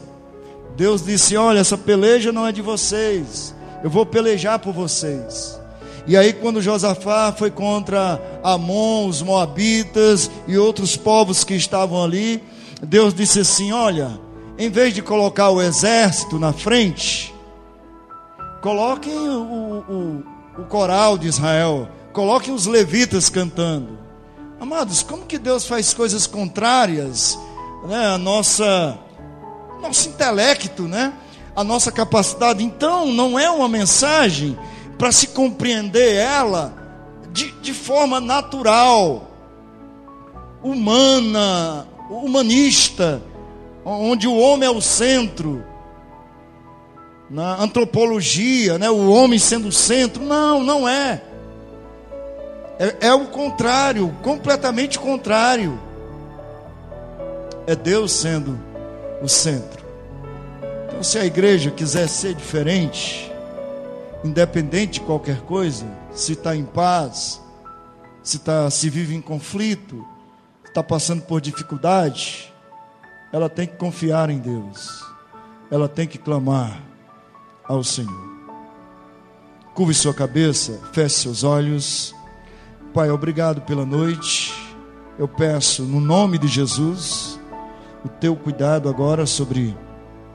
Deus 0.76 1.02
disse: 1.02 1.34
Olha, 1.34 1.60
essa 1.60 1.78
peleja 1.78 2.30
não 2.30 2.46
é 2.46 2.52
de 2.52 2.60
vocês, 2.60 3.54
eu 3.82 3.88
vou 3.88 4.04
pelejar 4.04 4.58
por 4.58 4.74
vocês. 4.74 5.58
E 6.06 6.16
aí, 6.16 6.32
quando 6.32 6.60
Josafá 6.60 7.32
foi 7.36 7.50
contra 7.50 8.20
Amon, 8.44 9.08
os 9.08 9.22
Moabitas 9.22 10.30
e 10.46 10.56
outros 10.58 10.96
povos 10.96 11.42
que 11.42 11.54
estavam 11.54 12.04
ali, 12.04 12.44
Deus 12.82 13.14
disse 13.14 13.40
assim: 13.40 13.72
Olha, 13.72 14.20
em 14.58 14.68
vez 14.68 14.92
de 14.92 15.00
colocar 15.00 15.48
o 15.48 15.62
exército 15.62 16.38
na 16.38 16.52
frente, 16.52 17.34
coloquem 18.60 19.16
o, 19.18 19.84
o, 19.88 20.24
o 20.60 20.64
coral 20.64 21.16
de 21.16 21.28
Israel, 21.28 21.88
coloquem 22.12 22.52
os 22.52 22.66
levitas 22.66 23.30
cantando. 23.30 24.05
Amados, 24.58 25.02
como 25.02 25.26
que 25.26 25.38
Deus 25.38 25.66
faz 25.66 25.92
coisas 25.92 26.26
contrárias 26.26 27.38
né, 27.86 28.06
a 28.06 28.18
nossa 28.18 28.98
nosso 29.80 30.08
intelecto, 30.08 30.82
né? 30.82 31.12
A 31.54 31.62
nossa 31.62 31.92
capacidade. 31.92 32.62
Então, 32.62 33.06
não 33.06 33.38
é 33.38 33.50
uma 33.50 33.68
mensagem 33.68 34.58
para 34.98 35.12
se 35.12 35.28
compreender 35.28 36.14
ela 36.14 36.74
de, 37.32 37.50
de 37.60 37.72
forma 37.72 38.20
natural, 38.20 39.30
humana, 40.62 41.86
humanista, 42.10 43.22
onde 43.84 44.26
o 44.26 44.36
homem 44.36 44.68
é 44.68 44.72
o 44.72 44.80
centro. 44.80 45.64
Na 47.28 47.60
antropologia, 47.60 48.78
né, 48.78 48.88
o 48.88 49.10
homem 49.10 49.38
sendo 49.38 49.68
o 49.68 49.72
centro. 49.72 50.22
Não, 50.22 50.62
não 50.62 50.88
é. 50.88 51.22
É, 52.78 53.08
é 53.08 53.14
o 53.14 53.26
contrário, 53.26 54.14
completamente 54.22 54.98
contrário. 54.98 55.78
É 57.66 57.74
Deus 57.74 58.12
sendo 58.12 58.58
o 59.22 59.28
centro. 59.28 59.84
Então, 60.86 61.02
se 61.02 61.18
a 61.18 61.24
igreja 61.24 61.70
quiser 61.70 62.08
ser 62.08 62.34
diferente, 62.34 63.32
independente 64.24 65.00
de 65.00 65.06
qualquer 65.06 65.40
coisa, 65.42 65.86
se 66.12 66.32
está 66.32 66.54
em 66.54 66.64
paz, 66.64 67.40
se, 68.22 68.38
tá, 68.38 68.70
se 68.70 68.88
vive 68.90 69.14
em 69.14 69.20
conflito, 69.20 70.04
está 70.64 70.82
passando 70.82 71.22
por 71.22 71.40
dificuldade, 71.40 72.52
ela 73.32 73.48
tem 73.48 73.66
que 73.66 73.76
confiar 73.76 74.30
em 74.30 74.38
Deus, 74.38 75.04
ela 75.70 75.88
tem 75.88 76.06
que 76.06 76.18
clamar 76.18 76.80
ao 77.64 77.82
Senhor. 77.84 78.26
Curve 79.74 79.92
sua 79.92 80.14
cabeça, 80.14 80.80
feche 80.92 81.16
seus 81.16 81.44
olhos. 81.44 82.15
Pai, 82.96 83.10
obrigado 83.10 83.60
pela 83.60 83.84
noite. 83.84 84.54
Eu 85.18 85.28
peço, 85.28 85.82
no 85.82 86.00
nome 86.00 86.38
de 86.38 86.48
Jesus, 86.48 87.38
o 88.02 88.08
teu 88.08 88.34
cuidado 88.34 88.88
agora 88.88 89.26
sobre 89.26 89.76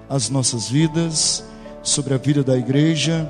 as 0.07 0.29
nossas 0.29 0.69
vidas, 0.69 1.43
sobre 1.81 2.13
a 2.13 2.17
vida 2.17 2.43
da 2.43 2.55
igreja. 2.55 3.27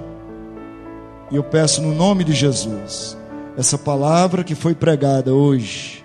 E 1.31 1.37
eu 1.37 1.43
peço, 1.45 1.81
no 1.81 1.95
nome 1.95 2.25
de 2.25 2.33
Jesus, 2.33 3.17
essa 3.55 3.77
palavra 3.77 4.43
que 4.43 4.53
foi 4.53 4.75
pregada 4.75 5.33
hoje, 5.33 6.03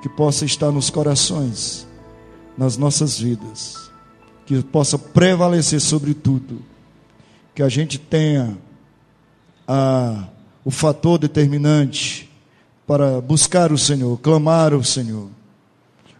que 0.00 0.08
possa 0.08 0.44
estar 0.44 0.70
nos 0.70 0.90
corações, 0.90 1.88
nas 2.56 2.76
nossas 2.76 3.18
vidas, 3.18 3.90
que 4.46 4.62
possa 4.62 4.96
prevalecer 4.96 5.80
sobre 5.80 6.14
tudo, 6.14 6.62
que 7.52 7.64
a 7.64 7.68
gente 7.68 7.98
tenha 7.98 8.56
a, 9.66 10.28
o 10.64 10.70
fator 10.70 11.18
determinante 11.18 12.29
para 12.90 13.20
buscar 13.20 13.70
o 13.70 13.78
Senhor, 13.78 14.18
clamar 14.18 14.72
ao 14.72 14.82
Senhor. 14.82 15.28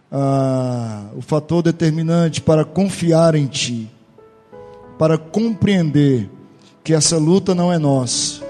Ah, 0.09 1.09
o 1.17 1.21
fator 1.21 1.61
determinante 1.61 2.39
para 2.39 2.63
confiar 2.63 3.35
em 3.35 3.45
Ti, 3.45 3.91
para 4.97 5.17
compreender 5.17 6.29
que 6.81 6.93
essa 6.93 7.17
luta 7.17 7.53
não 7.53 7.73
é 7.73 7.77
nossa, 7.77 8.41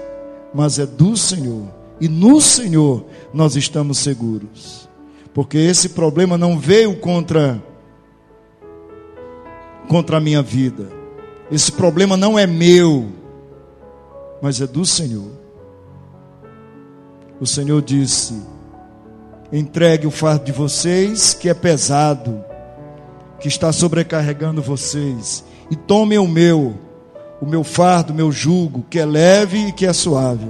mas 0.54 0.78
é 0.78 0.86
do 0.86 1.16
Senhor, 1.16 1.66
e 2.00 2.08
no 2.08 2.40
Senhor 2.40 3.04
nós 3.34 3.56
estamos 3.56 3.98
seguros, 3.98 4.88
porque 5.34 5.58
esse 5.58 5.88
problema 5.88 6.38
não 6.38 6.56
veio 6.56 6.94
contra 7.00 7.60
contra 9.88 10.18
a 10.18 10.20
minha 10.20 10.42
vida, 10.42 10.86
esse 11.50 11.72
problema 11.72 12.16
não 12.16 12.38
é 12.38 12.46
meu, 12.46 13.08
mas 14.40 14.60
é 14.60 14.66
do 14.68 14.86
Senhor 14.86 15.41
o 17.42 17.46
Senhor 17.46 17.82
disse: 17.82 18.40
entregue 19.52 20.06
o 20.06 20.12
fardo 20.12 20.44
de 20.44 20.52
vocês, 20.52 21.34
que 21.34 21.48
é 21.48 21.54
pesado, 21.54 22.44
que 23.40 23.48
está 23.48 23.72
sobrecarregando 23.72 24.62
vocês, 24.62 25.44
e 25.68 25.74
tomem 25.74 26.18
o 26.18 26.28
meu, 26.28 26.78
o 27.40 27.46
meu 27.46 27.64
fardo, 27.64 28.12
o 28.12 28.16
meu 28.16 28.30
jugo, 28.30 28.86
que 28.88 28.96
é 28.96 29.04
leve 29.04 29.58
e 29.58 29.72
que 29.72 29.84
é 29.84 29.92
suave. 29.92 30.46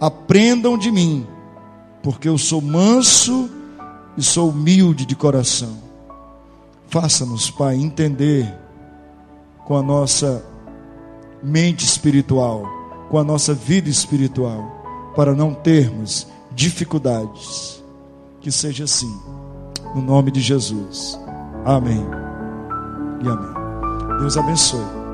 Aprendam 0.00 0.76
de 0.76 0.90
mim, 0.90 1.24
porque 2.02 2.28
eu 2.28 2.36
sou 2.36 2.60
manso 2.60 3.48
e 4.16 4.22
sou 4.22 4.50
humilde 4.50 5.06
de 5.06 5.14
coração. 5.14 5.76
Faça-nos, 6.88 7.52
Pai, 7.52 7.76
entender 7.76 8.52
com 9.64 9.76
a 9.76 9.82
nossa 9.82 10.44
mente 11.40 11.84
espiritual, 11.84 12.64
com 13.10 13.16
a 13.16 13.22
nossa 13.22 13.54
vida 13.54 13.88
espiritual 13.88 14.75
para 15.16 15.34
não 15.34 15.54
termos 15.54 16.26
dificuldades. 16.52 17.82
Que 18.40 18.52
seja 18.52 18.84
assim, 18.84 19.12
no 19.94 20.02
nome 20.02 20.30
de 20.30 20.40
Jesus. 20.40 21.18
Amém 21.64 22.06
e 23.24 23.28
amém. 23.28 24.18
Deus 24.20 24.36
abençoe. 24.36 25.05